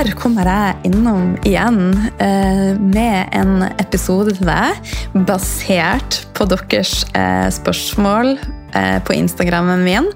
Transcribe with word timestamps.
her 0.00 0.14
kommer 0.16 0.48
jeg 0.48 0.88
innom 0.88 1.34
igjen 1.44 1.90
eh, 2.24 2.70
med 2.80 3.34
en 3.36 3.66
episode 3.82 4.32
til 4.38 4.48
deg 4.48 4.94
basert 5.28 6.22
på 6.36 6.46
deres 6.48 7.02
eh, 7.12 7.48
spørsmål 7.52 8.32
eh, 8.38 8.96
på 9.04 9.18
Instagrammen 9.18 9.84
min. 9.84 10.08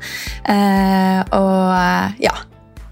Eh, 0.49 1.21
og 1.37 2.17
ja, 2.23 2.33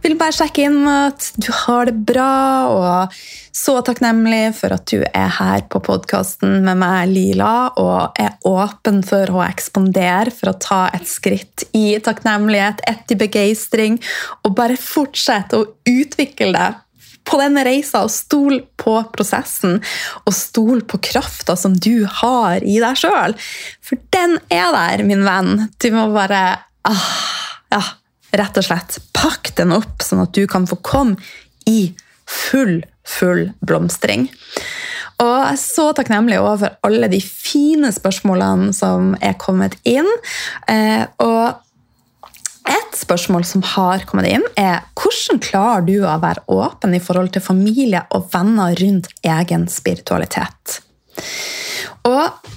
vil 0.03 0.19
bare 0.19 0.35
sjekke 0.35 0.67
inn 0.67 0.83
at 0.89 1.31
du 1.41 1.49
har 1.63 1.89
det 1.89 1.97
bra, 2.11 2.33
og 2.69 3.17
så 3.55 3.79
takknemlig 3.87 4.51
for 4.59 4.75
at 4.75 4.87
du 4.91 5.03
er 5.05 5.31
her 5.39 5.65
på 5.71 5.81
podkasten 5.85 6.61
med 6.67 6.81
meg, 6.83 7.13
Lila, 7.13 7.55
og 7.79 8.19
er 8.21 8.35
åpen 8.49 9.03
for 9.07 9.31
å 9.31 9.45
ekspandere, 9.47 10.35
for 10.35 10.53
å 10.53 10.59
ta 10.61 10.83
et 10.97 11.09
skritt 11.09 11.67
i 11.77 11.99
takknemlighet, 12.03 12.83
etter 12.91 13.21
begeistring, 13.21 14.01
og 14.43 14.57
bare 14.59 14.79
fortsette 14.81 15.61
å 15.61 15.69
utvikle 15.89 16.53
deg 16.57 16.82
på 17.29 17.39
denne 17.41 17.65
reisa 17.67 18.03
og 18.07 18.13
stol 18.13 18.61
på 18.81 18.97
prosessen 19.15 19.79
og 20.25 20.35
stol 20.37 20.83
på 20.89 21.01
krafta 21.13 21.57
som 21.59 21.75
du 21.75 22.05
har 22.23 22.65
i 22.65 22.79
deg 22.83 22.99
sjøl. 22.99 23.37
For 23.85 24.01
den 24.15 24.39
er 24.53 24.71
der, 24.75 25.05
min 25.07 25.25
venn. 25.27 25.69
Du 25.83 25.91
må 25.95 26.09
bare 26.15 26.43
ah, 26.89 27.11
ja, 27.73 27.83
rett 28.39 28.59
og 28.59 28.67
slett 28.67 28.99
pakk 29.17 29.53
den 29.59 29.75
opp, 29.75 30.03
sånn 30.05 30.25
at 30.25 30.35
du 30.37 30.47
kan 30.51 30.67
få 30.69 30.81
komme 30.83 31.19
i 31.69 31.93
full, 32.29 32.81
full 33.07 33.51
blomstring. 33.65 34.29
Og 35.23 35.31
jeg 35.31 35.53
er 35.53 35.61
så 35.61 35.85
takknemlig 35.95 36.39
over 36.43 36.79
alle 36.87 37.11
de 37.13 37.21
fine 37.23 37.93
spørsmålene 37.95 38.73
som 38.75 39.13
er 39.23 39.37
kommet 39.39 39.77
inn. 39.87 40.09
Eh, 40.71 41.05
og 41.23 41.61
et 42.69 42.97
spørsmål 42.97 43.45
som 43.49 43.63
har 43.75 44.05
kommet 44.07 44.29
inn, 44.31 44.45
er 44.59 44.85
hvordan 44.99 45.41
klarer 45.43 45.87
du 45.87 45.97
å 46.07 46.19
være 46.23 46.45
åpen 46.53 46.95
i 46.95 47.03
forhold 47.03 47.33
til 47.35 47.45
familie 47.45 48.05
og 48.15 48.29
venner 48.33 48.77
rundt 48.79 49.11
egen 49.27 49.67
spiritualitet? 49.71 50.81
Og 52.07 52.51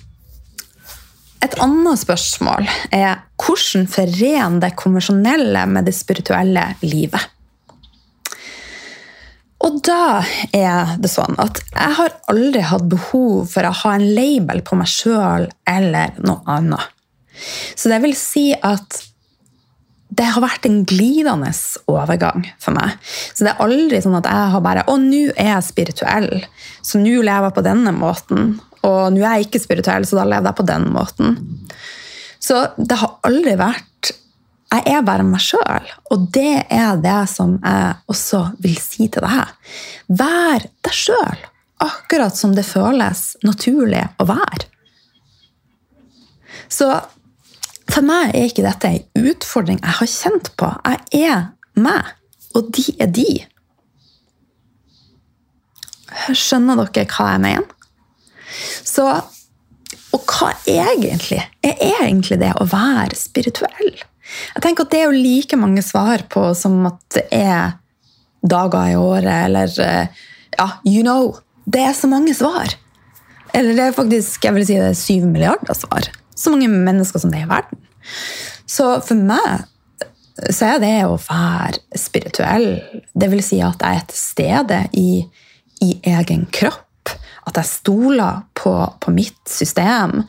et 1.46 1.56
annet 1.62 2.02
spørsmål 2.02 2.68
er 2.96 3.24
hvordan 3.42 3.88
forene 3.92 4.62
det 4.64 4.76
konvensjonelle 4.80 5.66
med 5.70 5.90
det 5.90 5.96
spirituelle 5.98 6.68
livet? 6.86 7.32
Og 9.66 9.80
da 9.86 10.22
er 10.54 10.94
det 11.02 11.10
sånn 11.10 11.38
at 11.42 11.58
jeg 11.72 11.98
har 11.98 12.18
aldri 12.30 12.62
hatt 12.70 12.86
behov 12.92 13.48
for 13.50 13.66
å 13.66 13.74
ha 13.82 13.96
en 13.98 14.06
label 14.18 14.62
på 14.66 14.78
meg 14.78 14.92
sjøl 14.92 15.48
eller 15.70 16.14
noe 16.22 16.44
annet. 16.58 16.92
Så 17.74 17.90
det 17.92 17.98
vil 18.04 18.14
si 18.18 18.52
at 18.54 19.02
det 20.16 20.28
har 20.32 20.44
vært 20.44 20.68
en 20.68 20.84
glidende 20.88 21.52
overgang 21.92 22.46
for 22.62 22.76
meg. 22.76 22.96
Så 23.34 23.46
det 23.46 23.54
er 23.54 23.64
aldri 23.66 24.02
sånn 24.04 24.18
at 24.20 24.30
jeg 24.30 24.52
har 24.54 24.64
bare 24.64 24.86
Å, 24.88 24.98
nå 25.02 25.24
er 25.34 25.52
jeg 25.56 25.68
spirituell, 25.68 26.30
så 26.86 27.02
nå 27.02 27.18
lever 27.26 27.50
jeg 27.50 27.58
på 27.58 27.66
denne 27.66 27.94
måten. 27.96 28.54
Og 28.86 29.00
nå 29.16 29.24
er 29.24 29.40
jeg 29.40 29.50
ikke 29.50 29.64
spirituell, 29.64 30.06
så 30.08 30.20
da 30.20 30.28
lever 30.30 30.52
jeg 30.52 30.60
på 30.60 30.68
den 30.70 30.88
måten. 30.94 31.40
Så 32.40 32.62
det 32.78 33.00
har 33.02 33.18
aldri 33.26 33.58
vært 33.60 34.14
Jeg 34.76 34.92
er 34.92 35.04
bare 35.08 35.24
meg 35.24 35.40
sjøl, 35.40 35.86
og 36.12 36.24
det 36.36 36.66
er 36.74 36.98
det 37.00 37.20
som 37.32 37.54
jeg 37.62 37.92
også 38.12 38.40
vil 38.66 38.74
si 38.82 39.06
til 39.14 39.24
deg. 39.24 39.52
Vær 40.20 40.66
deg 40.84 40.98
sjøl, 40.98 41.44
akkurat 41.86 42.36
som 42.36 42.56
det 42.58 42.66
føles 42.68 43.22
naturlig 43.46 44.02
å 44.20 44.26
være. 44.28 44.68
Så 46.68 46.90
for 47.96 48.04
meg 48.04 48.34
er 48.36 48.50
ikke 48.50 48.66
dette 48.66 48.92
en 48.92 49.30
utfordring 49.32 49.80
jeg 49.80 49.98
har 50.00 50.12
kjent 50.12 50.52
på. 50.60 50.72
Jeg 50.84 51.30
er 51.30 51.46
meg, 51.80 52.12
og 52.56 52.72
de 52.76 52.84
er 53.00 53.12
de. 53.16 53.30
Skjønner 56.36 56.82
dere 56.84 57.08
hva 57.12 57.32
jeg 57.34 57.44
mener? 57.46 57.72
Så 58.86 59.08
Og 60.16 60.22
hva 60.32 60.54
egentlig 60.64 61.42
er 61.60 61.98
egentlig 62.06 62.38
det 62.40 62.54
å 62.56 62.68
være 62.72 63.18
spirituell? 63.20 63.98
Jeg 64.56 64.64
tenker 64.64 64.86
at 64.86 64.94
Det 64.94 65.02
er 65.02 65.10
jo 65.10 65.24
like 65.26 65.58
mange 65.60 65.84
svar 65.84 66.24
på 66.32 66.54
som 66.56 66.78
at 66.88 67.02
det 67.18 67.26
er 67.36 67.76
dager 68.46 68.94
i 68.94 68.96
året, 68.96 69.50
eller 69.50 69.68
ja, 70.56 70.70
you 70.86 71.04
know. 71.04 71.36
Det 71.66 71.82
er 71.84 71.94
så 71.98 72.08
mange 72.08 72.34
svar. 72.38 72.78
Eller 73.54 73.76
det 73.76 73.90
er 73.90 73.98
faktisk 73.98 74.46
jeg 74.46 74.56
vil 74.56 74.68
si 74.68 74.80
det 74.80 74.92
er 74.94 75.00
syv 75.00 75.28
milliarder 75.28 75.76
svar. 75.76 76.08
Så 76.36 76.52
mange 76.52 76.70
mennesker 76.70 77.22
som 77.22 77.32
det 77.32 77.42
er 77.42 77.48
i 77.48 77.54
verden. 77.54 77.82
Så 78.70 78.90
for 79.06 79.20
meg 79.20 79.66
så 80.52 80.74
er 80.74 80.82
det 80.84 80.96
å 81.08 81.16
være 81.16 81.80
spirituell 81.96 82.66
Det 83.16 83.30
vil 83.32 83.44
si 83.46 83.62
at 83.64 83.80
jeg 83.80 84.02
er 84.02 84.10
til 84.10 84.20
stede 84.20 84.80
i, 85.00 85.22
i 85.86 85.94
egen 86.12 86.44
kropp. 86.52 86.82
At 87.46 87.60
jeg 87.60 87.70
stoler 87.70 88.42
på, 88.58 88.74
på, 89.00 89.12
mitt 89.14 89.38
system. 89.48 90.24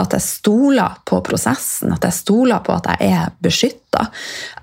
At 0.00 0.14
jeg 0.16 0.24
stoler 0.24 0.96
på 1.06 1.20
prosessen. 1.24 1.92
At 1.92 2.06
jeg 2.08 2.16
stoler 2.16 2.62
på 2.64 2.72
at 2.74 2.88
jeg 2.94 3.12
er 3.12 3.34
beskytta. 3.44 4.06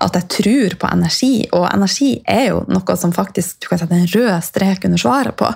At 0.02 0.18
jeg 0.18 0.28
tror 0.34 0.76
på 0.82 0.90
energi. 0.90 1.32
Og 1.54 1.68
energi 1.70 2.10
er 2.26 2.48
jo 2.50 2.64
noe 2.68 2.98
som 2.98 3.14
faktisk 3.14 3.62
du 3.62 3.70
kan 3.70 3.80
sette 3.80 3.96
en 3.96 4.10
rød 4.10 4.34
strek 4.44 4.88
under 4.90 5.00
svaret 5.00 5.38
på. 5.38 5.52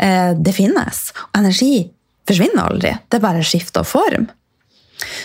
Eh, 0.00 0.32
det 0.40 0.56
finnes. 0.56 1.10
Energi 1.36 1.74
forsvinner 2.26 2.72
aldri. 2.72 2.96
Det 3.06 3.20
er 3.20 3.26
bare 3.28 3.44
skifter 3.46 3.84
form. 3.84 4.30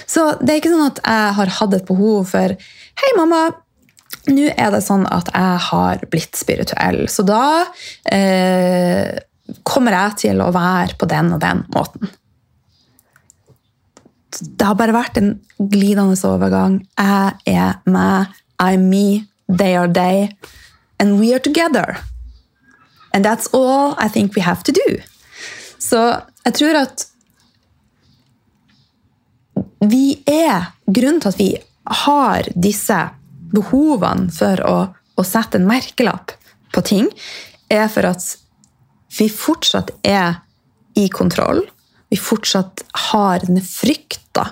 Så 0.08 0.26
det 0.42 0.54
er 0.54 0.62
ikke 0.62 0.74
sånn 0.74 0.90
at 0.90 1.02
jeg 1.04 1.38
har 1.40 1.54
hatt 1.60 1.78
et 1.78 1.88
behov 1.88 2.28
for 2.32 2.56
Hei, 2.96 3.12
mamma. 3.18 3.50
Nå 4.32 4.48
er 4.56 4.72
det 4.74 4.82
sånn 4.86 5.04
at 5.12 5.28
jeg 5.34 5.64
har 5.68 6.04
blitt 6.10 6.38
spirituell, 6.40 7.04
så 7.12 7.26
da 7.28 7.42
eh, 8.10 9.12
kommer 9.68 9.94
jeg 9.94 10.16
til 10.24 10.42
å 10.42 10.48
være 10.56 10.96
på 10.98 11.10
den 11.12 11.34
og 11.36 11.42
den 11.44 11.62
måten. 11.76 12.14
Det 14.40 14.66
har 14.66 14.80
bare 14.80 14.96
vært 14.96 15.20
en 15.22 15.36
glidende 15.60 16.18
overgang. 16.28 16.80
Jeg 16.98 17.54
er 17.54 17.78
meg, 17.86 18.34
I'm 18.58 18.90
me, 18.90 19.28
they 19.48 19.76
are 19.78 19.92
they, 19.92 20.32
and 21.00 21.20
we 21.20 21.34
are 21.36 21.40
together. 21.40 22.00
And 23.14 23.24
that's 23.24 23.48
all 23.54 23.96
I 23.98 24.10
think 24.10 24.36
we 24.36 24.42
have 24.42 24.64
to 24.64 24.72
do. 24.72 25.00
Så 25.80 26.02
jeg 26.46 26.54
tror 26.54 26.82
at 26.82 27.06
vi 29.84 30.20
er 30.30 30.72
Grunnen 30.86 31.22
til 31.22 31.32
at 31.32 31.40
vi 31.40 31.50
har 32.06 32.48
disse 32.56 32.98
behovene 33.56 34.32
for 34.34 34.62
å, 34.66 34.76
å 34.94 35.26
sette 35.26 35.60
en 35.60 35.68
merkelapp 35.70 36.34
på 36.76 36.84
ting, 36.86 37.10
er 37.72 37.88
for 37.92 38.08
at 38.10 38.26
vi 39.18 39.28
fortsatt 39.32 39.94
er 40.06 40.42
i 41.00 41.08
kontroll. 41.12 41.64
Vi 42.12 42.20
fortsatt 42.20 42.84
har 43.12 43.44
denne 43.46 43.64
frykta 43.66 44.50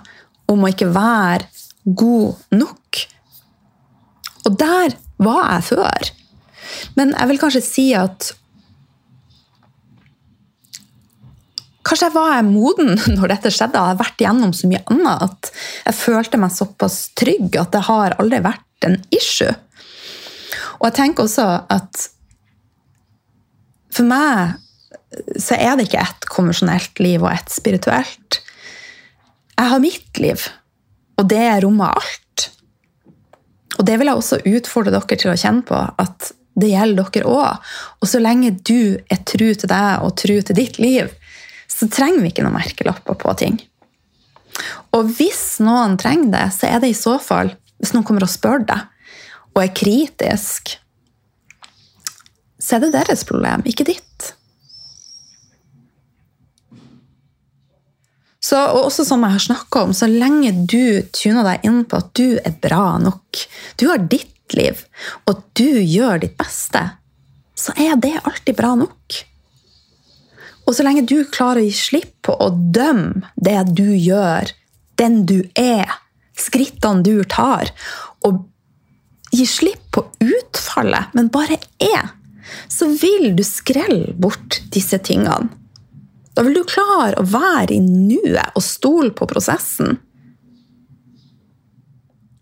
om 0.52 0.64
å 0.64 0.72
ikke 0.72 0.92
være 0.94 1.48
god 1.84 2.56
nok. 2.56 3.02
Og 4.48 4.58
der 4.60 4.96
var 5.24 5.44
jeg 5.56 5.68
før. 5.72 6.14
Men 6.98 7.14
jeg 7.16 7.30
vil 7.32 7.42
kanskje 7.42 7.64
si 7.66 7.88
at 7.98 8.34
Kanskje 11.84 12.08
jeg 12.08 12.16
var 12.16 12.48
moden 12.48 12.96
når 13.18 13.36
dette 13.36 13.52
skjedde. 13.54 13.80
Jeg 13.80 13.94
har 13.94 14.02
vært 14.02 14.24
igjennom 14.24 14.56
så 14.56 14.70
mye 14.72 14.84
annet 14.94 15.28
at 15.28 15.52
jeg 15.88 16.00
følte 16.00 16.40
meg 16.42 16.56
såpass 16.56 16.98
trygg 17.20 17.60
at 17.60 17.74
det 17.76 17.86
har 17.90 18.18
aldri 18.22 18.42
vært 18.46 18.88
en 18.88 19.00
issue. 19.16 19.52
Og 20.80 20.90
jeg 20.90 20.98
tenker 21.00 21.26
også 21.28 21.48
at 21.72 22.10
for 23.94 24.10
meg 24.10 24.60
så 25.38 25.58
er 25.60 25.78
det 25.78 25.88
ikke 25.88 26.02
ett 26.02 26.28
konvensjonelt 26.32 27.00
liv 27.04 27.22
og 27.22 27.32
ett 27.34 27.52
spirituelt. 27.54 28.40
Jeg 29.54 29.70
har 29.70 29.82
mitt 29.84 30.18
liv, 30.22 30.48
og 31.22 31.28
det 31.30 31.46
rommer 31.64 31.94
alt. 32.00 32.48
Og 33.78 33.86
det 33.86 34.00
vil 34.00 34.10
jeg 34.10 34.20
også 34.20 34.42
utfordre 34.50 34.94
dere 34.96 35.20
til 35.20 35.34
å 35.34 35.38
kjenne 35.38 35.66
på, 35.68 35.78
at 35.78 36.32
det 36.60 36.72
gjelder 36.72 37.10
dere 37.14 37.30
òg. 37.30 37.70
Og 38.02 38.10
så 38.10 38.22
lenge 38.22 38.54
du 38.66 38.98
er 39.12 39.22
tru 39.30 39.48
til 39.54 39.70
deg 39.70 40.06
og 40.06 40.16
tru 40.22 40.36
til 40.42 40.58
ditt 40.58 40.80
liv, 40.82 41.14
så 41.84 41.90
trenger 41.92 42.24
vi 42.24 42.32
ikke 42.32 42.46
noen 42.46 42.56
merkelapper 42.56 43.18
på 43.20 43.34
ting. 43.42 43.58
Og 44.96 45.10
hvis 45.18 45.58
noen 45.64 45.98
trenger 46.00 46.32
det, 46.32 46.46
så 46.56 46.70
er 46.70 46.80
det 46.80 46.94
i 46.94 46.98
så 46.98 47.18
fall 47.20 47.52
hvis 47.82 47.92
noen 47.92 48.06
kommer 48.08 48.24
og 48.24 48.32
spør 48.32 48.64
deg 48.64 48.86
og 49.54 49.60
er 49.60 49.74
kritisk, 49.76 50.78
så 52.64 52.78
er 52.78 52.86
det 52.86 52.94
deres 52.96 53.26
problem, 53.28 53.66
ikke 53.68 53.86
ditt. 53.90 54.30
Så, 58.44 58.58
og 58.60 58.88
også 58.88 59.06
som 59.08 59.22
jeg 59.28 59.36
har 59.36 59.44
snakka 59.44 59.84
om, 59.84 59.92
så 59.96 60.08
lenge 60.08 60.54
du 60.72 61.04
tuner 61.16 61.44
deg 61.48 61.68
inn 61.68 61.84
på 61.84 62.00
at 62.00 62.10
du 62.16 62.40
er 62.40 62.56
bra 62.64 62.96
nok, 63.04 63.44
du 63.80 63.86
har 63.92 64.08
ditt 64.08 64.56
liv, 64.56 64.80
og 65.28 65.44
du 65.60 65.68
gjør 65.84 66.24
ditt 66.24 66.40
beste, 66.40 66.88
så 67.60 67.76
er 67.76 68.00
det 68.00 68.16
alltid 68.24 68.58
bra 68.58 68.74
nok. 68.80 69.20
Og 70.64 70.76
så 70.76 70.86
lenge 70.86 71.04
du 71.08 71.24
klarer 71.28 71.62
å 71.62 71.68
gi 71.68 71.76
slipp 71.76 72.14
på 72.28 72.36
å 72.40 72.50
dømme 72.54 73.28
det 73.36 73.60
du 73.76 73.90
gjør, 73.96 74.52
den 75.00 75.24
du 75.28 75.42
er, 75.60 75.90
skrittene 76.40 77.04
du 77.04 77.24
tar, 77.30 77.72
og 78.24 78.46
gi 79.34 79.46
slipp 79.50 79.90
på 79.96 80.06
utfallet, 80.24 81.12
men 81.18 81.32
bare 81.34 81.60
er, 81.84 82.14
så 82.70 82.88
vil 82.88 83.34
du 83.36 83.44
skrelle 83.46 84.14
bort 84.20 84.62
disse 84.74 85.00
tingene. 85.04 85.52
Da 86.34 86.42
vil 86.46 86.58
du 86.58 86.64
klare 86.66 87.20
å 87.22 87.28
være 87.30 87.76
i 87.76 87.82
nuet 87.84 88.56
og 88.58 88.66
stole 88.66 89.12
på 89.14 89.28
prosessen. 89.30 90.00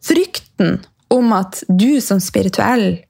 Frykten 0.01 0.79
om 1.11 1.33
at 1.35 1.59
du 1.67 1.99
som 2.03 2.21
spirituell 2.23 3.01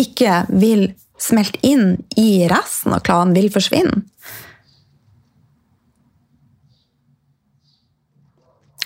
ikke 0.00 0.42
vil 0.52 0.90
smelte 1.20 1.60
inn 1.64 1.96
i 2.20 2.44
resten 2.50 2.92
av 2.92 3.04
klanen, 3.06 3.32
vil 3.36 3.48
forsvinne. 3.54 4.02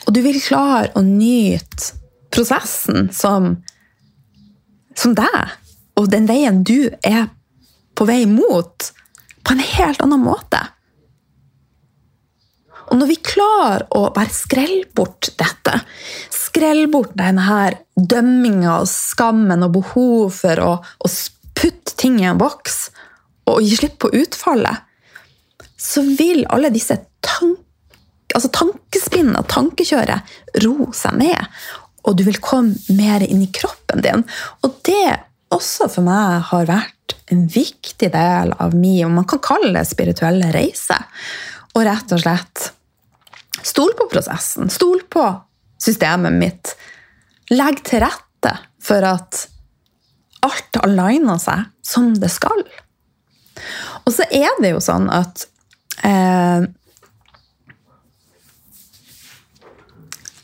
Og 0.08 0.14
du 0.16 0.22
vil 0.24 0.40
klare 0.40 0.88
å 0.96 1.02
nyte 1.04 1.92
prosessen 2.32 3.10
som, 3.12 3.58
som 4.96 5.12
deg, 5.16 5.52
og 6.00 6.08
den 6.08 6.24
veien 6.28 6.62
du 6.64 6.88
er 7.04 7.28
på 7.98 8.06
vei 8.08 8.22
mot, 8.30 8.88
på 9.44 9.52
en 9.52 9.60
helt 9.64 10.00
annen 10.04 10.24
måte. 10.24 10.60
Og 12.88 12.96
når 12.96 13.10
vi 13.10 13.18
klarer 13.20 13.84
å 13.92 14.06
bare 14.16 14.32
skrelle 14.32 14.86
bort 14.96 15.28
dette, 15.36 15.74
skrelle 16.32 16.88
bort 16.88 17.12
denne 17.18 17.44
her 17.44 17.76
dømminga 17.96 18.78
og 18.80 18.88
skammen 18.88 19.66
og 19.66 19.74
behov 19.76 20.32
for 20.38 20.64
å, 20.64 20.70
å 20.80 21.10
putte 21.58 21.96
ting 22.00 22.16
i 22.22 22.28
en 22.30 22.40
boks 22.40 22.86
og 23.48 23.60
gi 23.64 23.76
slipp 23.76 23.98
på 24.04 24.12
utfallet, 24.16 24.84
så 25.78 26.02
vil 26.04 26.46
alle 26.48 26.72
disse 26.72 26.96
tank, 27.24 27.60
altså 28.36 28.50
tankespinn 28.54 29.32
og 29.38 29.48
tankekjøret 29.50 30.62
ro 30.64 30.90
seg 30.96 31.18
ned. 31.22 31.58
Og 32.08 32.16
du 32.18 32.24
vil 32.28 32.40
komme 32.42 32.96
mer 32.96 33.24
inn 33.24 33.42
i 33.44 33.50
kroppen 33.52 34.04
din. 34.04 34.24
Og 34.64 34.80
det 34.88 35.18
også 35.54 35.88
for 35.92 36.04
meg 36.06 36.48
har 36.50 36.68
vært 36.68 37.16
en 37.32 37.46
viktig 37.48 38.10
del 38.12 38.52
av 38.60 38.74
min, 38.76 39.06
om 39.06 39.16
man 39.20 39.28
kan 39.28 39.40
kalle 39.44 39.72
det 39.76 39.88
spirituelle 39.88 40.50
reise. 40.54 40.96
Og 41.74 41.84
rett 41.88 42.16
og 42.16 42.24
slett 42.24 42.72
Stol 43.62 43.90
på 43.98 44.06
prosessen. 44.06 44.70
Stol 44.70 45.00
på 45.10 45.24
systemet 45.82 46.36
mitt. 46.38 46.74
Legg 47.50 47.82
til 47.86 48.02
rette 48.04 48.52
for 48.82 49.04
at 49.04 49.46
alt 50.46 50.78
aligner 50.84 51.40
seg 51.42 51.66
som 51.84 52.12
det 52.22 52.30
skal. 52.32 52.62
Og 54.06 54.12
så 54.14 54.28
er 54.30 54.54
det 54.62 54.72
jo 54.72 54.82
sånn 54.82 55.08
at 55.10 55.42
eh, 56.06 56.68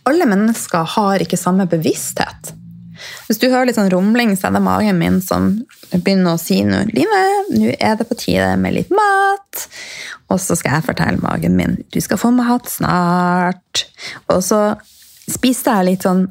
Alle 0.08 0.28
mennesker 0.28 0.84
har 0.96 1.22
ikke 1.24 1.40
samme 1.40 1.66
bevissthet. 1.70 2.52
Hvis 3.26 3.40
du 3.40 3.48
hører 3.48 3.68
litt 3.68 3.78
sånn 3.78 3.92
rumling, 3.92 4.34
så 4.36 4.48
er 4.48 4.56
det 4.56 4.64
magen 4.64 5.00
min 5.00 5.20
som 5.24 5.50
begynner 5.92 6.36
å 6.36 6.40
si 6.40 6.60
noe. 6.66 6.84
Line, 6.92 7.24
nå 7.52 7.72
er 7.74 7.96
det 7.98 8.06
på 8.08 8.18
tide 8.20 8.54
med 8.60 8.76
litt 8.76 8.92
mat. 8.94 9.64
Og 10.32 10.40
så 10.40 10.56
skal 10.58 10.78
jeg 10.78 10.88
fortelle 10.88 11.22
magen 11.22 11.56
min 11.58 11.76
du 11.92 12.00
skal 12.04 12.20
få 12.20 12.32
mat 12.34 12.68
snart. 12.70 13.86
Og 14.32 14.40
så 14.44 14.60
spiste 15.30 15.72
jeg 15.72 15.90
litt 15.90 16.06
sånn 16.06 16.26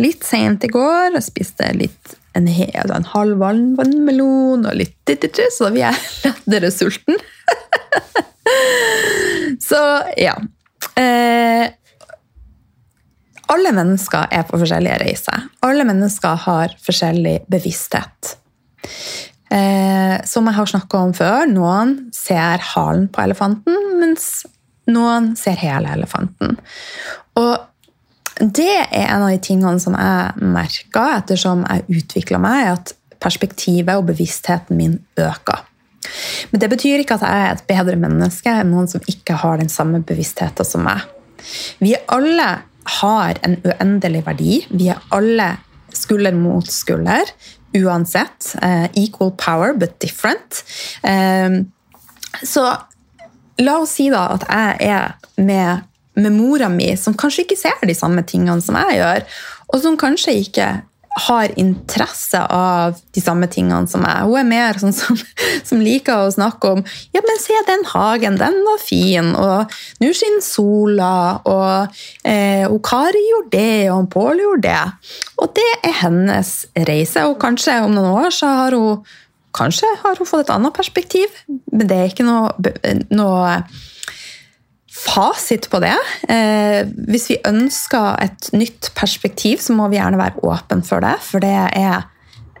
litt 0.00 0.24
seint 0.26 0.64
i 0.64 0.72
går. 0.72 1.14
og 1.14 1.24
spiste 1.24 1.70
litt 1.76 2.16
en, 2.34 2.48
hel, 2.50 2.90
en 2.90 3.06
halv 3.12 3.38
vannmelon 3.38 4.66
og 4.66 4.74
litt 4.74 4.96
dittitu, 5.06 5.44
så 5.54 5.68
da 5.68 5.74
blir 5.74 5.86
jeg 5.86 6.02
lettere 6.26 6.72
sulten. 6.74 7.20
så 9.68 9.82
ja. 10.18 10.34
Eh, 10.94 11.43
alle 13.52 13.74
mennesker 13.76 14.30
er 14.32 14.46
på 14.48 14.58
forskjellige 14.60 15.00
reiser. 15.02 15.44
Alle 15.66 15.84
mennesker 15.88 16.40
har 16.46 16.74
forskjellig 16.84 17.40
bevissthet. 17.50 18.36
Eh, 19.52 20.16
som 20.24 20.48
jeg 20.48 20.56
har 20.56 20.70
snakka 20.70 21.02
om 21.04 21.12
før, 21.16 21.44
noen 21.50 21.94
ser 22.16 22.64
halen 22.74 23.06
på 23.12 23.22
elefanten, 23.24 23.76
mens 24.00 24.46
noen 24.90 25.32
ser 25.38 25.58
hele 25.60 25.92
elefanten. 25.94 26.56
Og 27.40 27.54
det 28.40 28.72
er 28.82 29.12
en 29.12 29.26
av 29.26 29.30
de 29.30 29.38
tingene 29.44 29.80
som 29.82 29.94
jeg 29.94 30.48
merka 30.54 31.04
ettersom 31.20 31.62
jeg 31.68 32.00
utvikla 32.00 32.40
meg, 32.42 32.72
at 32.74 32.94
perspektivet 33.22 33.94
og 33.94 34.08
bevisstheten 34.10 34.76
min 34.80 34.98
øker. 35.20 35.62
Men 36.50 36.60
det 36.60 36.68
betyr 36.72 37.00
ikke 37.00 37.16
at 37.16 37.24
jeg 37.24 37.44
er 37.44 37.54
et 37.54 37.66
bedre 37.68 37.96
menneske 38.00 38.52
enn 38.52 38.72
noen 38.74 38.90
som 38.90 39.04
ikke 39.08 39.38
har 39.40 39.60
den 39.60 39.72
samme 39.72 40.02
bevisstheten 40.04 40.66
som 40.66 40.84
meg. 40.84 41.04
Vi 41.80 41.94
er 41.94 42.04
alle 42.12 42.48
har 43.00 43.38
en 43.46 43.58
uendelig 43.64 44.24
verdi. 44.26 44.58
Vi 44.70 44.88
er 44.92 45.02
alle 45.14 45.54
skulder 45.94 46.34
mot 46.36 46.68
skulder 46.70 47.30
uansett. 47.74 48.54
Uh, 48.62 48.86
equal 48.94 49.30
power, 49.30 49.74
but 49.74 49.98
different. 50.00 50.64
Uh, 51.02 51.64
så 52.42 52.66
la 53.62 53.76
oss 53.78 53.94
si 53.98 54.08
da 54.10 54.26
at 54.34 54.46
jeg 54.50 54.90
er 54.90 55.14
med, 55.42 55.84
med 56.18 56.34
mora 56.34 56.68
mi, 56.70 56.92
som 56.98 57.16
kanskje 57.18 57.46
ikke 57.46 57.58
ser 57.58 57.86
de 57.86 57.94
samme 57.96 58.24
tingene 58.26 58.62
som 58.62 58.78
jeg 58.78 58.98
gjør, 59.00 59.28
og 59.70 59.82
som 59.82 59.98
kanskje 59.98 60.36
ikke 60.42 60.68
har 61.14 61.52
interesse 61.60 62.40
av 62.50 62.96
de 63.14 63.22
samme 63.22 63.46
tingene 63.50 63.86
som 63.90 64.02
meg. 64.02 64.26
Hun 64.26 64.40
er 64.40 64.48
mer 64.48 64.80
sånn 64.82 64.94
som, 64.96 65.18
som, 65.68 65.82
liker 65.84 66.24
å 66.24 66.32
snakke 66.34 66.72
om 66.74 66.82
ja, 67.14 67.22
men 67.22 67.40
se 67.42 67.58
den 67.68 67.84
hagen, 67.92 68.38
den 68.40 68.60
var 68.66 68.80
fin, 68.82 69.32
og 69.38 69.74
nå 70.02 70.12
skinner 70.14 70.44
sola, 70.44 71.14
og 71.46 72.00
eh, 72.26 72.66
Kari 72.84 73.22
gjorde 73.30 73.52
det, 73.54 73.90
og 73.94 74.08
Pål 74.14 74.42
gjorde 74.42 74.68
det. 74.68 75.18
Og 75.40 75.54
det 75.56 75.70
er 75.86 75.98
hennes 76.02 76.54
reise, 76.88 77.26
og 77.28 77.38
kanskje 77.42 77.80
om 77.86 77.94
noen 77.94 78.26
år 78.26 78.34
så 78.34 78.56
har 78.62 78.78
hun 78.78 79.04
Kanskje 79.54 79.86
har 80.00 80.18
hun 80.18 80.26
fått 80.26 80.48
et 80.48 80.50
annet 80.50 80.74
perspektiv, 80.74 81.30
men 81.46 81.86
det 81.86 81.94
er 81.94 82.08
ikke 82.10 82.24
noe, 82.26 82.48
noe 83.14 83.52
fasit 84.94 85.66
på 85.70 85.80
det. 85.82 85.96
Eh, 86.30 86.86
hvis 87.10 87.28
vi 87.32 87.40
ønsker 87.48 88.14
et 88.22 88.50
nytt 88.54 88.92
perspektiv, 88.94 89.58
så 89.62 89.74
må 89.74 89.88
vi 89.90 89.98
gjerne 89.98 90.20
være 90.20 90.44
åpne 90.46 90.84
for 90.86 91.02
det. 91.02 91.16
For 91.26 91.42
det 91.42 91.50
er 91.50 92.04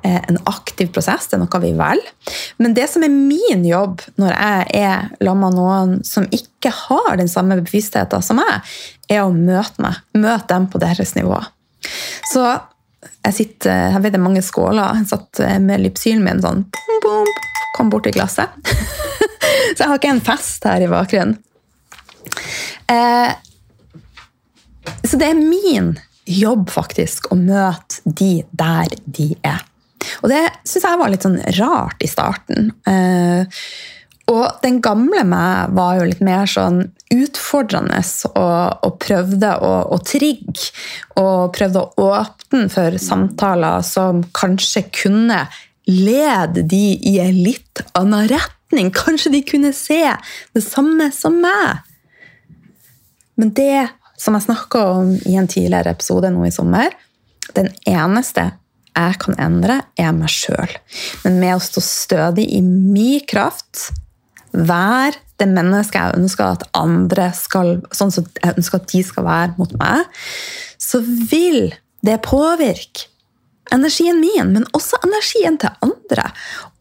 eh, 0.02 0.18
en 0.18 0.40
aktiv 0.50 0.90
prosess, 0.94 1.28
det 1.30 1.38
er 1.38 1.44
noe 1.44 1.62
vi 1.62 1.72
velger. 1.78 2.34
Men 2.58 2.74
det 2.74 2.88
som 2.90 3.06
er 3.06 3.14
min 3.14 3.64
jobb 3.68 4.02
når 4.20 4.34
jeg 4.34 4.82
er 4.82 5.08
sammen 5.20 5.46
med 5.46 5.58
noen 5.60 5.96
som 6.06 6.28
ikke 6.34 6.74
har 6.74 7.14
den 7.22 7.30
samme 7.30 7.60
bevisstheten 7.62 8.24
som 8.24 8.42
meg, 8.42 8.76
er 9.06 9.22
å 9.22 9.32
møte 9.34 9.84
meg. 9.84 10.02
Møte 10.18 10.50
dem 10.56 10.68
på 10.72 10.82
deres 10.82 11.14
nivå. 11.18 11.38
Så 12.32 12.44
jeg 13.24 13.34
sitter 13.36 13.90
Jeg 13.92 14.00
vet 14.00 14.14
det 14.14 14.18
er 14.18 14.24
mange 14.24 14.42
skåler. 14.44 14.98
Jeg 14.98 15.08
satt 15.12 15.40
med 15.64 15.82
lypsylen 15.84 16.24
min 16.24 16.40
sånn 16.44 16.64
boom, 16.72 17.00
boom, 17.04 17.32
Kom 17.76 17.90
bort 17.92 18.06
til 18.06 18.14
glasset. 18.16 18.52
Så 19.74 19.82
jeg 19.82 19.88
har 19.88 19.98
ikke 19.98 20.12
en 20.14 20.24
fest 20.24 20.64
her 20.66 20.82
i 20.82 20.90
bakgrunnen. 20.90 21.38
Eh, 22.90 23.32
så 25.04 25.20
det 25.20 25.30
er 25.30 25.40
min 25.40 25.94
jobb 26.24 26.70
faktisk 26.72 27.30
å 27.32 27.38
møte 27.38 28.00
de 28.04 28.38
der 28.56 28.94
de 29.04 29.32
er. 29.44 29.64
Og 30.22 30.30
det 30.32 30.42
syns 30.68 30.86
jeg 30.86 31.00
var 31.00 31.12
litt 31.12 31.24
sånn 31.24 31.40
rart 31.58 32.04
i 32.04 32.10
starten. 32.10 32.70
Eh, 32.88 33.44
og 34.32 34.60
den 34.64 34.78
gamle 34.84 35.20
meg 35.28 35.74
var 35.76 35.98
jo 35.98 36.06
litt 36.08 36.22
mer 36.24 36.48
sånn 36.48 36.80
utfordrende 37.12 38.00
og, 38.30 38.84
og 38.86 38.96
prøvde 39.02 39.50
å, 39.60 39.72
å, 39.92 39.98
trigge. 40.04 40.70
Og 41.20 41.52
prøvde 41.56 41.84
å 41.84 42.08
åpne 42.08 42.70
for 42.72 42.96
samtaler 43.00 43.84
som 43.84 44.24
kanskje 44.36 44.86
kunne 44.96 45.44
lede 45.84 46.64
de 46.64 46.96
i 47.04 47.18
en 47.20 47.42
litt 47.44 47.84
annen 47.98 48.30
retning. 48.32 48.88
Kanskje 48.96 49.34
de 49.36 49.42
kunne 49.44 49.74
se 49.76 50.00
det 50.56 50.64
samme 50.64 51.10
som 51.12 51.36
meg. 51.44 51.84
Men 53.40 53.54
det 53.56 53.88
som 54.20 54.36
jeg 54.36 54.46
snakka 54.46 54.84
om 54.98 55.14
i 55.26 55.34
en 55.38 55.50
tidligere 55.50 55.94
episode 55.94 56.30
nå 56.30 56.46
i 56.46 56.54
sommer, 56.54 56.94
den 57.56 57.70
eneste 57.88 58.52
jeg 58.94 59.18
kan 59.24 59.36
endre, 59.42 59.80
er 59.98 60.12
meg 60.14 60.30
sjøl. 60.30 60.70
Men 61.24 61.40
med 61.42 61.56
å 61.56 61.62
stå 61.62 61.82
stødig 61.82 62.46
i 62.54 62.60
min 62.62 63.24
kraft, 63.26 63.88
være 64.54 65.18
det 65.42 65.48
mennesket 65.50 65.98
jeg 65.98 66.20
ønsker 66.20 66.44
at 66.46 66.68
andre 66.78 67.32
skal 67.34 67.80
sånn 67.94 68.12
som 68.14 68.28
jeg 68.38 68.54
ønsker 68.54 68.78
at 68.78 68.92
de 68.92 69.00
skal 69.02 69.26
være 69.26 69.56
mot 69.58 69.72
meg, 69.80 70.06
så 70.78 71.00
vil 71.02 71.74
det 72.06 72.20
påvirke 72.22 73.08
energien 73.74 74.20
min, 74.20 74.52
men 74.54 74.66
også 74.76 75.00
energien 75.02 75.56
til 75.58 75.74
andre. 75.82 76.28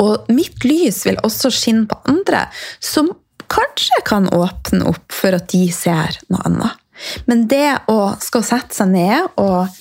Og 0.03 0.29
mitt 0.29 0.61
lys 0.67 1.01
vil 1.07 1.17
også 1.25 1.49
skinne 1.53 1.89
på 1.89 1.97
andre, 2.11 2.45
som 2.83 3.09
kanskje 3.53 4.01
kan 4.07 4.27
åpne 4.33 4.87
opp 4.89 5.13
for 5.13 5.35
at 5.37 5.49
de 5.53 5.67
ser 5.73 6.17
noe 6.33 6.43
annet. 6.49 6.79
Men 7.29 7.47
det 7.51 7.69
å 7.91 8.13
skal 8.21 8.45
sette 8.45 8.75
seg 8.77 8.93
ned 8.93 9.33
og 9.41 9.79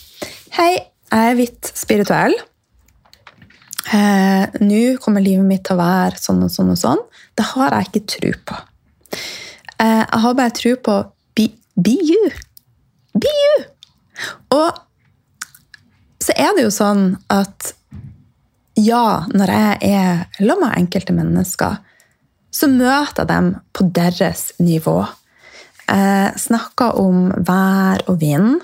Hei, 0.53 0.73
jeg 1.09 1.29
er 1.31 1.37
litt 1.39 1.69
spirituell. 1.81 2.35
Eh, 3.97 4.59
Nå 4.61 4.81
kommer 5.01 5.25
livet 5.25 5.47
mitt 5.49 5.63
til 5.65 5.79
å 5.79 5.81
være 5.81 6.21
sånn 6.21 6.43
og 6.45 6.53
sånn 6.53 6.75
og 6.75 6.77
sånn. 6.77 7.01
Det 7.33 7.47
har 7.55 7.73
jeg 7.73 7.89
ikke 7.89 8.03
tro 8.13 8.33
på. 8.51 8.59
Eh, 9.81 10.03
jeg 10.03 10.21
har 10.27 10.37
bare 10.37 10.55
tro 10.59 10.75
på 10.77 10.97
be, 11.39 11.47
be, 11.81 11.97
you. 11.97 12.33
Be 13.17 13.33
you! 13.33 13.65
Og 14.59 14.83
så 16.21 16.37
er 16.37 16.53
det 16.57 16.67
jo 16.67 16.75
sånn 16.75 17.15
at 17.33 17.73
ja, 18.77 19.25
når 19.33 19.57
jeg 19.57 19.97
er 19.97 20.23
sammen 20.37 20.77
enkelte 20.77 21.17
mennesker, 21.17 21.81
så 22.53 22.69
møter 22.69 23.25
jeg 23.25 23.31
dem 23.31 23.51
på 23.73 23.89
deres 23.97 24.51
nivå. 24.61 25.01
Jeg 25.89 26.41
snakker 26.41 26.99
om 27.01 27.31
vær 27.45 28.05
og 28.09 28.21
vind, 28.21 28.61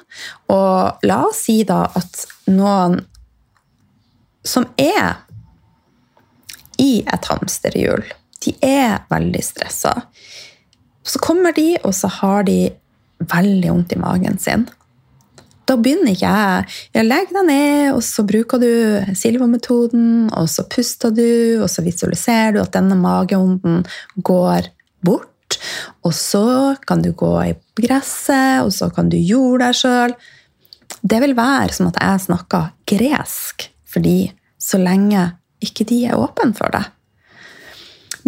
og 0.52 1.04
la 1.09 1.23
oss 1.28 1.45
si 1.49 1.62
da 1.68 1.87
at 1.99 2.25
noen 2.49 3.00
som 4.47 4.68
er 4.80 5.25
i 6.78 7.02
et 7.02 7.28
hamsterhjul, 7.28 8.04
de 8.45 8.54
er 8.64 9.02
veldig 9.11 9.42
stressa. 9.45 9.95
Så 11.02 11.21
kommer 11.25 11.57
de, 11.57 11.73
og 11.83 11.95
så 11.97 12.11
har 12.21 12.47
de 12.47 12.71
veldig 13.18 13.73
vondt 13.73 13.97
i 13.97 14.00
magen 14.00 14.38
sin. 14.38 14.68
Da 15.68 15.76
begynner 15.76 16.14
ikke 16.14 16.28
jeg. 16.32 16.76
Jeg 16.96 17.04
legger 17.04 17.34
deg 17.37 17.48
ned, 17.50 17.80
og 17.92 18.00
så 18.06 18.25
bruker 18.25 18.60
du 18.62 18.70
Silva-metoden, 19.18 20.30
og 20.32 20.48
så 20.48 20.64
puster 20.70 21.12
du, 21.12 21.60
og 21.60 21.68
så 21.68 21.84
visualiserer 21.84 22.56
du 22.56 22.62
at 22.62 22.72
denne 22.76 22.96
mageånden 22.96 23.82
går 24.25 24.70
bort. 25.04 25.58
Og 26.08 26.14
så 26.16 26.76
kan 26.88 27.04
du 27.04 27.10
gå 27.12 27.32
i 27.44 27.52
gresset, 27.82 28.64
og 28.64 28.72
så 28.72 28.88
kan 28.94 29.12
du 29.12 29.18
jorde 29.20 29.66
deg 29.66 29.76
sjøl. 29.76 30.16
Det 31.04 31.20
vil 31.25 31.37
være 31.37 31.76
som 31.76 31.90
at 31.90 32.00
jeg 32.00 32.25
snakker 32.28 32.72
gresk, 32.88 33.68
fordi 33.88 34.30
så 34.58 34.80
lenge 34.80 35.26
ikke 35.64 35.84
de 35.88 36.00
er 36.08 36.16
åpne 36.16 36.56
for 36.56 36.72
det. 36.72 36.87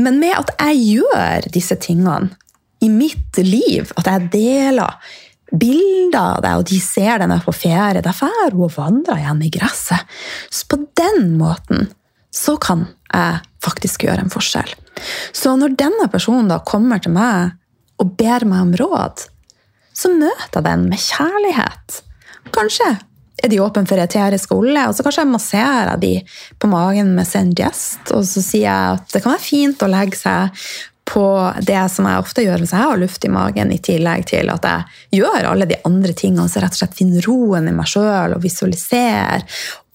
Men 0.01 0.21
med 0.21 0.37
at 0.37 0.53
jeg 0.61 1.01
gjør 1.01 1.49
disse 1.53 1.77
tingene 1.81 2.35
i 2.81 2.89
mitt 2.93 3.37
liv, 3.45 3.91
at 3.97 4.07
jeg 4.09 4.29
deler 4.33 5.17
bilder 5.51 6.37
av 6.37 6.43
deg, 6.45 6.61
og 6.61 6.69
de 6.71 6.81
ser 6.83 7.23
deg 7.23 7.45
på 7.45 7.55
ferie. 7.57 8.03
Da 8.05 8.13
drar 8.15 8.55
hun 8.55 8.67
og 8.67 8.77
vandrer 8.77 9.21
igjen 9.23 9.43
i 9.47 9.53
gresset. 9.53 10.21
Så 10.51 10.69
på 10.71 10.81
den 10.99 11.35
måten 11.41 11.91
så 12.35 12.57
kan 12.63 12.87
jeg 13.11 13.41
faktisk 13.65 14.07
gjøre 14.07 14.25
en 14.25 14.33
forskjell. 14.33 14.71
Så 15.33 15.57
når 15.59 15.75
denne 15.81 16.09
personen 16.13 16.51
da 16.51 16.61
kommer 16.67 17.03
til 17.03 17.15
meg 17.17 17.57
og 18.01 18.15
ber 18.19 18.47
meg 18.49 18.65
om 18.65 18.75
råd, 18.81 19.27
så 19.97 20.13
møter 20.13 20.61
jeg 20.61 20.67
den 20.69 20.87
med 20.89 21.03
kjærlighet. 21.03 22.01
Kanskje 22.55 22.89
er 23.41 23.51
de 23.53 23.61
åpne 23.63 23.89
for 23.89 24.01
eterisk 24.01 24.53
olje, 24.55 24.85
og 24.87 24.95
så 24.95 25.05
kanskje 25.05 25.25
jeg 25.25 25.33
masserer 25.33 26.01
de 26.01 26.13
på 26.61 26.71
magen 26.71 27.15
med 27.17 27.29
Sengest, 27.29 28.03
og 28.13 28.25
så 28.29 28.43
sier 28.45 28.69
jeg 28.69 28.97
at 28.99 29.15
det 29.15 29.23
kan 29.25 29.35
være 29.35 29.45
fint 29.47 29.85
å 29.85 29.91
legge 29.91 30.21
seg 30.21 30.65
på 31.11 31.53
det 31.67 31.83
som 31.91 32.07
jeg 32.07 32.23
ofte 32.23 32.45
gjør 32.45 32.63
hvis 32.63 32.73
jeg 32.75 32.87
har 32.87 32.99
luft 33.01 33.25
i 33.27 33.33
magen, 33.33 33.73
i 33.75 33.81
tillegg 33.83 34.29
til 34.31 34.51
at 34.53 34.67
jeg 34.69 35.21
gjør 35.21 35.49
alle 35.51 35.67
de 35.67 35.79
andre 35.89 36.15
tingene, 36.15 36.47
så 36.49 36.63
rett 36.63 36.77
og 36.77 36.83
slett 36.85 36.99
finner 36.99 37.27
roen 37.27 37.67
i 37.67 37.75
meg 37.75 37.89
sjøl 37.91 38.37
og 38.37 38.45
visualiserer, 38.45 39.47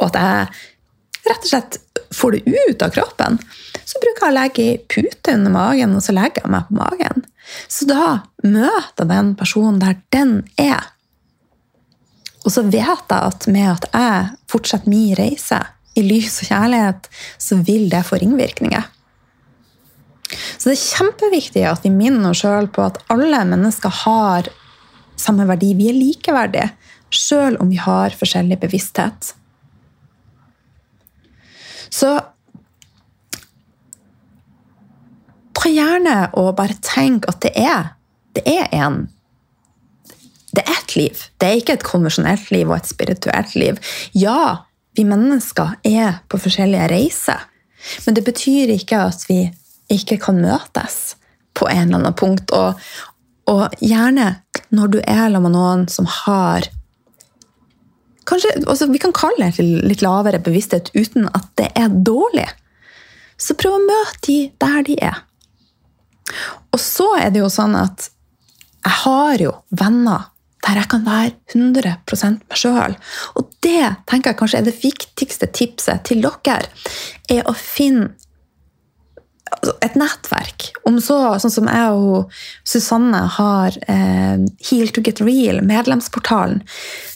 og 0.01 0.09
at 0.09 0.17
jeg 0.19 1.29
rett 1.29 1.45
og 1.47 1.51
slett 1.51 1.77
får 2.15 2.35
det 2.35 2.57
ut 2.67 2.83
av 2.83 2.91
kroppen, 2.97 3.39
så 3.85 4.01
bruker 4.01 4.25
jeg 4.25 4.33
å 4.33 4.35
legge 4.35 4.65
ei 4.65 4.75
pute 4.91 5.37
under 5.37 5.53
magen, 5.53 5.95
og 5.95 6.03
så 6.03 6.15
legger 6.15 6.43
jeg 6.43 6.51
meg 6.51 6.67
på 6.67 6.79
magen. 6.81 7.23
Så 7.71 7.87
da 7.89 8.07
møter 8.43 9.05
jeg 9.05 9.11
den 9.13 9.31
personen 9.39 9.79
der 9.81 9.95
den 10.13 10.35
er. 10.61 10.91
Og 12.45 12.53
så 12.53 12.65
vet 12.67 12.83
jeg 12.83 13.15
at 13.15 13.47
med 13.49 13.71
at 13.71 13.87
jeg 13.93 14.27
fortsetter 14.51 14.91
min 14.91 15.15
reise 15.17 15.61
i 15.95 16.03
lys 16.05 16.41
og 16.43 16.51
kjærlighet, 16.51 17.07
så 17.39 17.57
vil 17.65 17.87
det 17.93 18.03
få 18.05 18.19
ringvirkninger. 18.21 18.91
Så 20.33 20.69
det 20.69 20.75
er 20.75 20.83
kjempeviktig 20.83 21.65
at 21.69 21.85
vi 21.85 21.93
minner 21.93 22.31
oss 22.31 22.43
sjøl 22.43 22.69
på 22.73 22.85
at 22.87 22.99
alle 23.13 23.43
mennesker 23.47 23.93
har 24.03 24.49
samme 25.19 25.47
verdi. 25.47 25.73
Vi 25.77 25.89
er 25.91 25.97
likeverdige, 25.97 26.69
sjøl 27.13 27.59
om 27.61 27.71
vi 27.71 27.79
har 27.79 28.15
forskjellig 28.17 28.59
bevissthet. 28.63 29.33
Så 31.93 32.15
ta 35.55 35.71
gjerne 35.71 36.15
og 36.37 36.55
bare 36.57 36.77
tenk 36.83 37.29
at 37.31 37.41
det 37.45 37.53
er, 37.59 37.93
det 38.35 38.43
er 38.49 38.71
en 38.75 39.05
Det 40.55 40.63
er 40.63 40.71
ett 40.71 40.93
liv. 40.95 41.21
Det 41.37 41.47
er 41.47 41.57
ikke 41.59 41.73
et 41.75 41.83
konvensjonelt 41.83 42.47
liv 42.53 42.69
og 42.69 42.77
et 42.77 42.87
spirituelt 42.87 43.55
liv. 43.59 43.79
Ja, 44.15 44.63
vi 44.95 45.03
mennesker 45.03 45.73
er 45.83 46.21
på 46.31 46.39
forskjellige 46.39 46.87
reiser, 46.93 47.41
men 48.05 48.15
det 48.15 48.23
betyr 48.23 48.71
ikke 48.71 49.01
at 49.03 49.25
vi 49.27 49.49
ikke 49.91 50.17
kan 50.21 50.41
møtes 50.41 51.15
på 51.55 51.67
en 51.71 51.87
eller 51.87 52.01
annen 52.01 52.17
punkt. 52.17 52.51
Og, 52.55 52.79
og 53.51 53.77
gjerne 53.83 54.35
når 54.75 54.95
du 54.95 54.99
er 55.03 55.27
sammen 55.27 55.47
med 55.47 55.55
noen 55.55 55.85
som 55.91 56.09
har 56.23 56.67
kanskje, 58.25 58.55
altså 58.65 58.87
Vi 58.89 58.97
kan 58.97 59.13
kalle 59.13 59.51
det 59.53 59.63
litt 59.85 60.01
lavere 60.01 60.41
bevissthet 60.41 60.89
uten 60.95 61.27
at 61.29 61.45
det 61.59 61.69
er 61.77 61.93
dårlig. 61.93 62.47
Så 63.37 63.53
prøv 63.59 63.77
å 63.77 63.83
møte 63.83 64.25
de 64.25 64.37
der 64.61 64.81
de 64.87 64.95
er. 65.03 65.19
Og 66.73 66.81
så 66.81 67.05
er 67.19 67.29
det 67.29 67.43
jo 67.43 67.51
sånn 67.53 67.75
at 67.77 68.09
jeg 68.85 68.97
har 69.03 69.41
jo 69.41 69.51
venner 69.69 70.31
der 70.65 70.79
jeg 70.79 70.89
kan 70.89 71.03
være 71.05 71.33
100 71.53 71.91
meg 72.49 72.57
sjøl. 72.57 72.95
Og 73.37 73.51
det 73.61 73.91
tenker 74.09 74.31
jeg 74.31 74.39
kanskje 74.39 74.61
er 74.61 74.65
det 74.65 74.79
viktigste 74.81 75.49
tipset 75.53 76.05
til 76.09 76.25
dere. 76.25 76.71
Er 77.29 77.45
å 77.45 77.53
finne 77.53 78.15
et 79.85 79.97
nettverk. 79.97 80.71
Om 80.89 80.99
så, 81.03 81.17
sånn 81.41 81.53
som 81.53 81.67
jeg 81.69 81.97
og 81.97 82.37
Susanne 82.67 83.25
har 83.37 83.75
eh, 83.91 84.45
Heal 84.69 84.93
to 84.93 85.03
get 85.05 85.21
real, 85.23 85.61
medlemsportalen. 85.65 86.63